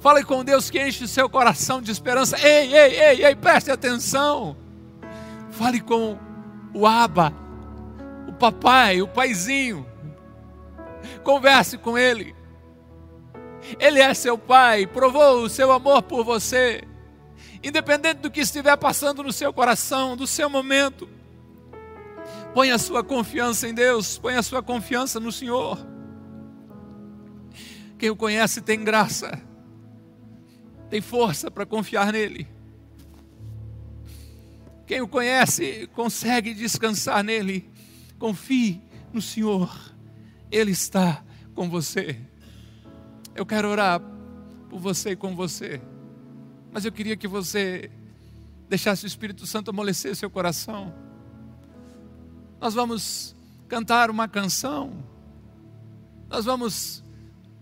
Fale 0.00 0.24
com 0.24 0.42
Deus 0.42 0.70
que 0.70 0.82
enche 0.82 1.04
o 1.04 1.08
seu 1.08 1.28
coração 1.28 1.82
de 1.82 1.90
esperança. 1.90 2.38
Ei, 2.38 2.74
ei, 2.74 3.00
ei, 3.00 3.24
ei, 3.26 3.36
preste 3.36 3.70
atenção. 3.70 4.56
Fale 5.50 5.80
com 5.80 6.18
o 6.72 6.86
Abba, 6.86 7.41
o 8.28 8.32
papai, 8.32 9.02
o 9.02 9.08
paizinho. 9.08 9.86
converse 11.22 11.78
com 11.78 11.96
Ele. 11.96 12.34
Ele 13.78 14.00
é 14.00 14.12
seu 14.12 14.36
Pai, 14.36 14.86
provou 14.86 15.42
o 15.42 15.48
seu 15.48 15.70
amor 15.70 16.02
por 16.02 16.24
você, 16.24 16.82
independente 17.62 18.20
do 18.20 18.30
que 18.30 18.40
estiver 18.40 18.76
passando 18.76 19.22
no 19.22 19.32
seu 19.32 19.52
coração, 19.52 20.16
do 20.16 20.26
seu 20.26 20.50
momento. 20.50 21.08
Põe 22.52 22.70
a 22.70 22.78
sua 22.78 23.02
confiança 23.02 23.68
em 23.68 23.74
Deus, 23.74 24.18
põe 24.18 24.34
a 24.34 24.42
sua 24.42 24.62
confiança 24.62 25.18
no 25.18 25.32
Senhor. 25.32 25.78
Quem 27.98 28.10
o 28.10 28.16
conhece 28.16 28.60
tem 28.60 28.82
graça, 28.82 29.40
tem 30.90 31.00
força 31.00 31.50
para 31.50 31.64
confiar 31.64 32.12
nele. 32.12 32.48
Quem 34.86 35.00
o 35.00 35.08
conhece 35.08 35.88
consegue 35.94 36.52
descansar 36.52 37.22
nele. 37.22 37.71
Confie 38.22 38.80
no 39.12 39.20
Senhor, 39.20 39.68
Ele 40.48 40.70
está 40.70 41.24
com 41.56 41.68
você. 41.68 42.16
Eu 43.34 43.44
quero 43.44 43.68
orar 43.68 44.00
por 44.70 44.78
você 44.78 45.10
e 45.10 45.16
com 45.16 45.34
você, 45.34 45.82
mas 46.70 46.84
eu 46.84 46.92
queria 46.92 47.16
que 47.16 47.26
você 47.26 47.90
deixasse 48.68 49.04
o 49.04 49.08
Espírito 49.08 49.44
Santo 49.44 49.70
amolecer 49.70 50.14
seu 50.14 50.30
coração. 50.30 50.94
Nós 52.60 52.74
vamos 52.74 53.34
cantar 53.66 54.08
uma 54.08 54.28
canção, 54.28 55.04
nós 56.30 56.44
vamos 56.44 57.02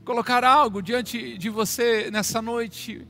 colocar 0.04 0.44
algo 0.44 0.82
diante 0.82 1.38
de 1.38 1.48
você 1.48 2.10
nessa 2.10 2.42
noite 2.42 3.08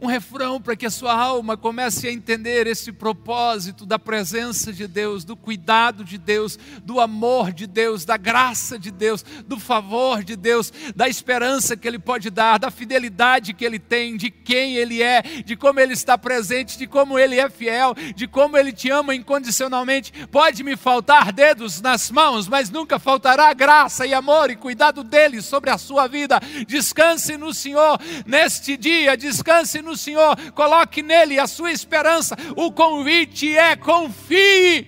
um 0.00 0.06
refrão 0.06 0.60
para 0.60 0.76
que 0.76 0.84
a 0.84 0.90
sua 0.90 1.14
alma 1.14 1.56
comece 1.56 2.06
a 2.06 2.12
entender 2.12 2.66
esse 2.66 2.92
propósito 2.92 3.86
da 3.86 3.98
presença 3.98 4.72
de 4.72 4.86
Deus, 4.86 5.24
do 5.24 5.34
cuidado 5.34 6.04
de 6.04 6.18
Deus, 6.18 6.58
do 6.84 7.00
amor 7.00 7.50
de 7.52 7.66
Deus, 7.66 8.04
da 8.04 8.16
graça 8.16 8.78
de 8.78 8.90
Deus, 8.90 9.24
do 9.46 9.58
favor 9.58 10.22
de 10.22 10.36
Deus, 10.36 10.72
da 10.94 11.08
esperança 11.08 11.76
que 11.76 11.88
Ele 11.88 11.98
pode 11.98 12.28
dar, 12.28 12.58
da 12.58 12.70
fidelidade 12.70 13.54
que 13.54 13.64
Ele 13.64 13.78
tem, 13.78 14.16
de 14.16 14.30
quem 14.30 14.76
Ele 14.76 15.02
é, 15.02 15.22
de 15.22 15.56
como 15.56 15.80
Ele 15.80 15.94
está 15.94 16.18
presente, 16.18 16.76
de 16.76 16.86
como 16.86 17.18
Ele 17.18 17.40
é 17.40 17.48
fiel, 17.48 17.94
de 18.14 18.26
como 18.26 18.56
Ele 18.56 18.72
te 18.72 18.90
ama 18.90 19.14
incondicionalmente. 19.14 20.12
Pode 20.26 20.62
me 20.62 20.76
faltar 20.76 21.32
dedos 21.32 21.80
nas 21.80 22.10
mãos, 22.10 22.46
mas 22.46 22.68
nunca 22.68 22.98
faltará 22.98 23.52
graça 23.54 24.06
e 24.06 24.12
amor 24.12 24.50
e 24.50 24.56
cuidado 24.56 25.02
dele 25.02 25.40
sobre 25.40 25.70
a 25.70 25.78
sua 25.78 26.06
vida. 26.06 26.38
Descanse 26.66 27.38
no 27.38 27.54
Senhor 27.54 27.98
neste 28.26 28.76
dia, 28.76 29.16
descanse 29.16 29.85
no 29.86 29.96
Senhor, 29.96 30.36
coloque 30.52 31.02
nele 31.02 31.38
a 31.38 31.46
sua 31.46 31.72
esperança. 31.72 32.36
O 32.54 32.70
convite 32.70 33.56
é: 33.56 33.74
confie. 33.76 34.86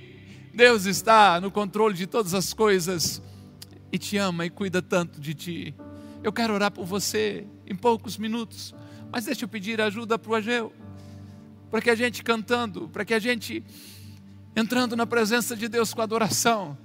Deus 0.53 0.84
está 0.84 1.40
no 1.40 1.51
controle 1.51 1.94
de 1.94 2.07
todas 2.07 2.34
as 2.34 2.53
coisas 2.53 3.22
e 3.90 3.99
te 3.99 4.16
ama 4.16 4.44
e 4.44 4.51
cuida 4.51 4.82
tanto 4.82 5.20
de 5.20 5.32
ti. 5.32 5.74
Eu 6.22 6.32
quero 6.32 6.53
orar 6.53 6.70
por 6.70 6.84
você 6.84 7.46
em 7.66 7.76
poucos 7.76 8.18
minutos, 8.18 8.74
mas 9.11 9.24
deixa 9.24 9.44
eu 9.44 9.49
pedir 9.49 9.80
ajuda 9.80 10.18
para 10.18 10.32
o 10.32 10.34
Ageu, 10.34 10.72
para 11.70 11.80
que 11.80 11.88
a 11.88 11.94
gente 11.94 12.22
cantando, 12.24 12.88
para 12.88 13.05
que 13.05 13.14
a 13.14 13.18
gente 13.18 13.64
entrando 14.55 14.96
na 14.96 15.07
presença 15.07 15.57
de 15.57 15.68
Deus 15.68 15.94
com 15.94 16.03
adoração 16.03 16.76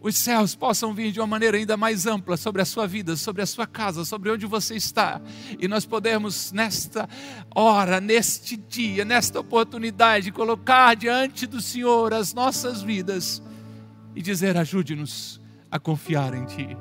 os 0.00 0.16
céus 0.16 0.54
possam 0.54 0.94
vir 0.94 1.10
de 1.10 1.20
uma 1.20 1.26
maneira 1.26 1.56
ainda 1.56 1.76
mais 1.76 2.06
ampla 2.06 2.36
sobre 2.36 2.62
a 2.62 2.64
sua 2.64 2.86
vida, 2.86 3.16
sobre 3.16 3.42
a 3.42 3.46
sua 3.46 3.66
casa, 3.66 4.04
sobre 4.04 4.30
onde 4.30 4.46
você 4.46 4.76
está, 4.76 5.20
e 5.58 5.66
nós 5.66 5.84
podemos 5.84 6.52
nesta 6.52 7.08
hora, 7.54 8.00
neste 8.00 8.56
dia, 8.56 9.04
nesta 9.04 9.40
oportunidade, 9.40 10.30
colocar 10.30 10.94
diante 10.94 11.46
do 11.46 11.60
Senhor 11.60 12.14
as 12.14 12.32
nossas 12.32 12.82
vidas 12.82 13.42
e 14.14 14.22
dizer: 14.22 14.56
ajude-nos 14.56 15.40
a 15.70 15.78
confiar 15.78 16.34
em 16.34 16.44
Ti. 16.44 16.76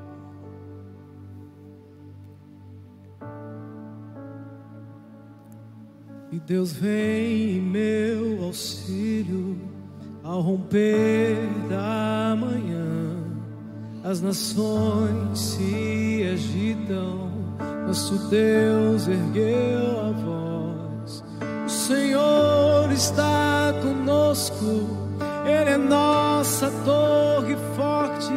E 6.32 6.40
Deus 6.40 6.74
vem 6.74 7.58
em 7.58 7.62
meu 7.62 8.44
auxílio 8.44 9.77
ao 10.28 10.42
romper 10.42 11.38
da 11.70 12.36
manhã, 12.38 13.16
as 14.04 14.20
nações 14.20 15.40
se 15.40 16.30
agitam, 16.34 17.32
nosso 17.88 18.18
Deus 18.28 19.08
ergueu 19.08 20.02
a 20.02 20.12
voz. 20.12 21.24
O 21.66 21.70
Senhor 21.70 22.92
está 22.92 23.74
conosco, 23.82 24.86
Ele 25.46 25.70
é 25.70 25.78
nossa 25.78 26.70
torre 26.84 27.56
forte. 27.78 28.34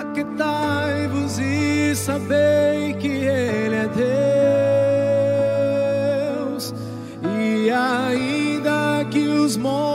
Aquetai-vos 0.00 1.38
e 1.38 1.94
sabei 1.94 2.94
que 2.94 3.08
Ele 3.08 3.74
é 3.74 3.88
Deus, 6.54 6.74
e 7.38 7.70
ainda 7.70 9.04
que 9.10 9.28
os 9.28 9.58
montes 9.58 9.93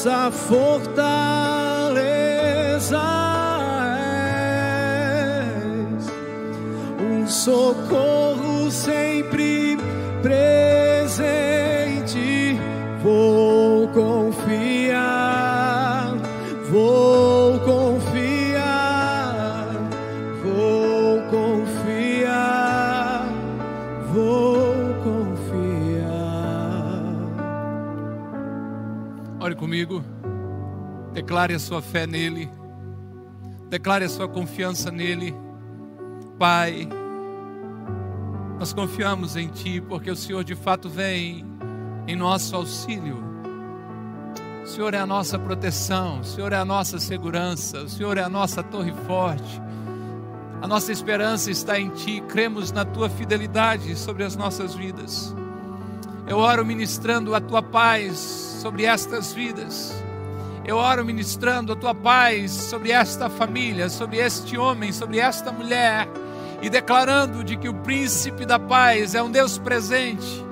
nossa 0.00 0.30
fortaleza 0.30 1.02
és, 5.98 6.06
um 7.02 7.26
socorro 7.26 8.70
sempre 8.70 9.76
presente. 10.22 10.69
Declare 31.12 31.54
a 31.54 31.58
sua 31.58 31.82
fé 31.82 32.06
nele. 32.06 32.50
Declare 33.68 34.04
a 34.04 34.08
sua 34.08 34.28
confiança 34.28 34.90
nele. 34.90 35.34
Pai, 36.38 36.88
nós 38.58 38.72
confiamos 38.72 39.36
em 39.36 39.48
Ti, 39.48 39.80
porque 39.80 40.10
o 40.10 40.16
Senhor 40.16 40.44
de 40.44 40.54
fato 40.54 40.88
vem 40.88 41.44
em 42.06 42.14
nosso 42.14 42.54
auxílio. 42.54 43.24
O 44.62 44.66
Senhor 44.66 44.94
é 44.94 44.98
a 44.98 45.06
nossa 45.06 45.38
proteção, 45.38 46.20
o 46.20 46.24
Senhor 46.24 46.52
é 46.52 46.56
a 46.56 46.64
nossa 46.64 46.98
segurança, 46.98 47.82
o 47.82 47.88
Senhor 47.88 48.18
é 48.18 48.22
a 48.22 48.28
nossa 48.28 48.62
torre 48.62 48.92
forte. 49.06 49.60
A 50.62 50.68
nossa 50.68 50.92
esperança 50.92 51.50
está 51.50 51.80
em 51.80 51.88
Ti, 51.88 52.22
cremos 52.28 52.70
na 52.70 52.84
Tua 52.84 53.08
fidelidade 53.08 53.96
sobre 53.96 54.22
as 54.22 54.36
nossas 54.36 54.74
vidas. 54.74 55.34
Eu 56.26 56.38
oro 56.38 56.64
ministrando 56.64 57.34
a 57.34 57.40
Tua 57.40 57.62
paz 57.62 58.18
sobre 58.60 58.84
estas 58.84 59.32
vidas. 59.32 59.92
Eu 60.64 60.76
oro 60.76 61.04
ministrando 61.04 61.72
a 61.72 61.76
tua 61.76 61.94
paz 61.94 62.50
sobre 62.50 62.92
esta 62.92 63.30
família, 63.30 63.88
sobre 63.88 64.18
este 64.18 64.58
homem, 64.58 64.92
sobre 64.92 65.18
esta 65.18 65.50
mulher, 65.50 66.06
e 66.60 66.68
declarando 66.68 67.42
de 67.42 67.56
que 67.56 67.68
o 67.68 67.74
príncipe 67.74 68.44
da 68.44 68.58
paz 68.58 69.14
é 69.14 69.22
um 69.22 69.30
Deus 69.30 69.58
presente. 69.58 70.44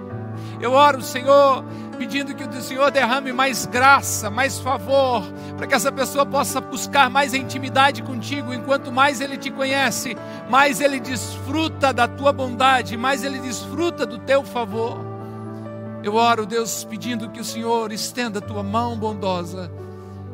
Eu 0.60 0.72
oro, 0.72 1.02
Senhor, 1.02 1.62
pedindo 1.98 2.34
que 2.34 2.42
o 2.42 2.62
Senhor 2.62 2.90
derrame 2.90 3.32
mais 3.32 3.66
graça, 3.66 4.30
mais 4.30 4.58
favor, 4.58 5.22
para 5.56 5.66
que 5.66 5.74
essa 5.74 5.92
pessoa 5.92 6.24
possa 6.24 6.60
buscar 6.60 7.10
mais 7.10 7.34
intimidade 7.34 8.02
contigo. 8.02 8.52
Enquanto 8.52 8.90
mais 8.90 9.20
ele 9.20 9.36
te 9.36 9.50
conhece, 9.50 10.16
mais 10.48 10.80
ele 10.80 10.98
desfruta 10.98 11.92
da 11.92 12.08
tua 12.08 12.32
bondade, 12.32 12.96
mais 12.96 13.22
ele 13.22 13.38
desfruta 13.38 14.06
do 14.06 14.18
teu 14.18 14.42
favor. 14.42 14.98
Eu 16.02 16.14
oro, 16.14 16.46
Deus, 16.46 16.82
pedindo 16.82 17.28
que 17.28 17.40
o 17.40 17.44
Senhor 17.44 17.92
estenda 17.92 18.38
a 18.38 18.42
tua 18.42 18.62
mão 18.62 18.96
bondosa 18.96 19.70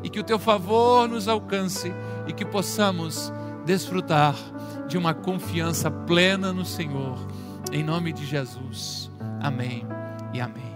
e 0.05 0.09
que 0.09 0.19
o 0.19 0.23
teu 0.23 0.37
favor 0.37 1.09
nos 1.09 1.27
alcance 1.27 1.91
e 2.27 2.31
que 2.31 2.45
possamos 2.45 3.33
desfrutar 3.65 4.35
de 4.87 4.99
uma 4.99 5.15
confiança 5.15 5.89
plena 5.89 6.53
no 6.53 6.63
Senhor. 6.63 7.17
Em 7.71 7.83
nome 7.83 8.13
de 8.13 8.23
Jesus. 8.23 9.09
Amém 9.41 9.83
e 10.31 10.39
amém. 10.39 10.74